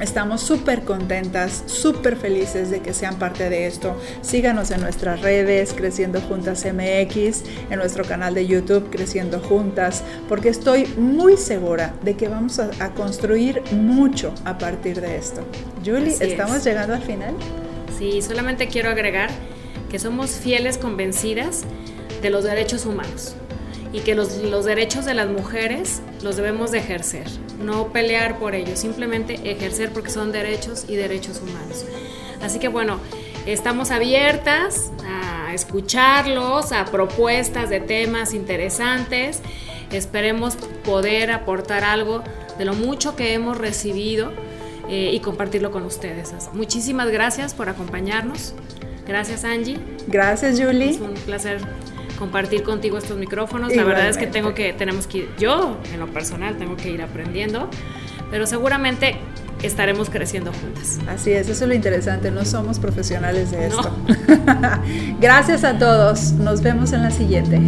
Estamos 0.01 0.41
súper 0.41 0.85
contentas, 0.85 1.63
súper 1.67 2.17
felices 2.17 2.71
de 2.71 2.81
que 2.81 2.95
sean 2.95 3.19
parte 3.19 3.51
de 3.51 3.67
esto. 3.67 3.95
Síganos 4.23 4.71
en 4.71 4.81
nuestras 4.81 5.21
redes, 5.21 5.75
Creciendo 5.75 6.23
Juntas 6.23 6.65
MX, 6.65 7.43
en 7.71 7.79
nuestro 7.79 8.05
canal 8.05 8.33
de 8.35 8.47
YouTube, 8.47 8.89
Creciendo 8.91 9.41
Juntas, 9.41 10.03
porque 10.27 10.49
estoy 10.49 10.87
muy 10.97 11.37
segura 11.37 11.95
de 12.03 12.17
que 12.17 12.29
vamos 12.29 12.59
a, 12.59 12.71
construir 12.95 13.63
mucho 13.73 14.35
a 14.45 14.57
partir 14.57 15.01
de 15.01 15.17
esto. 15.17 15.43
Julie, 15.85 16.17
¿estamos 16.19 16.65
llegando 16.65 16.95
al 16.95 17.03
final? 17.03 17.35
Sí, 17.99 18.23
solamente 18.23 18.69
quiero 18.69 18.89
agregar 18.89 19.31
que 19.91 19.99
somos 19.99 20.31
fieles 20.31 20.79
convencidas 20.79 21.65
de 22.23 22.31
los 22.31 22.45
derechos 22.45 22.87
humanos 22.87 23.37
y 23.93 24.01
que 24.01 24.15
los, 24.15 24.37
los 24.39 24.65
derechos 24.65 25.05
de 25.05 25.15
las 25.15 25.29
mujeres 25.29 26.03
los 26.23 26.37
debemos 26.37 26.71
de 26.71 26.79
ejercer 26.79 27.27
no 27.61 27.93
pelear 27.93 28.39
por 28.39 28.55
ellos, 28.55 28.79
simplemente 28.79 29.51
ejercer 29.51 29.93
porque 29.93 30.11
son 30.11 30.33
derechos 30.33 30.87
y 30.89 30.97
derechos 30.97 31.41
humanos. 31.41 31.85
Así 32.43 32.59
que 32.59 32.69
bueno, 32.69 32.99
estamos 33.47 33.91
abiertas 33.91 34.91
a 35.07 35.55
escucharlos, 35.55 36.73
a 36.73 36.87
propuestas 36.87 37.71
de 37.71 37.81
temas 37.81 38.35
interesantes. 38.35 39.41
Esperemos 39.93 40.57
poder 40.85 41.31
aportar 41.31 41.85
algo 41.85 42.23
de 42.59 42.65
lo 42.65 42.75
mucho 42.75 43.17
que 43.17 43.35
hemos 43.35 43.59
recibido 43.59 44.33
eh, 44.89 45.11
y 45.13 45.21
compartirlo 45.21 45.71
con 45.71 45.85
ustedes. 45.85 46.33
Muchísimas 46.53 47.09
gracias 47.11 47.55
por 47.55 47.69
acompañarnos. 47.69 48.55
Gracias 49.07 49.45
Angie. 49.45 49.79
Gracias 50.07 50.61
Julie. 50.61 50.91
Es 50.91 51.01
un 51.01 51.15
placer 51.15 51.61
compartir 52.21 52.63
contigo 52.63 52.99
estos 52.99 53.17
micrófonos. 53.17 53.75
La 53.75 53.83
verdad 53.83 54.09
es 54.09 54.19
que 54.19 54.27
tengo 54.29 54.55
que, 54.55 54.73
tenemos 54.75 55.07
que 55.09 55.19
ir, 55.19 55.31
yo 55.39 55.79
en 55.93 55.99
lo 55.99 56.07
personal 56.07 56.57
tengo 56.59 56.77
que 56.77 56.91
ir 56.91 57.03
aprendiendo, 57.03 57.69
pero 58.31 58.47
seguramente 58.47 59.17
estaremos 59.63 60.11
creciendo 60.11 60.53
juntas. 60.53 60.99
Así 61.09 61.33
es, 61.33 61.49
eso 61.49 61.65
es 61.65 61.69
lo 61.69 61.75
interesante, 61.75 62.31
no 62.31 62.45
somos 62.45 62.79
profesionales 62.79 63.51
de 63.51 63.69
esto. 63.69 63.91
Gracias 65.21 65.65
a 65.65 65.79
todos, 65.79 66.33
nos 66.33 66.63
vemos 66.63 66.93
en 66.93 67.03
la 67.03 67.11
siguiente. 67.11 67.59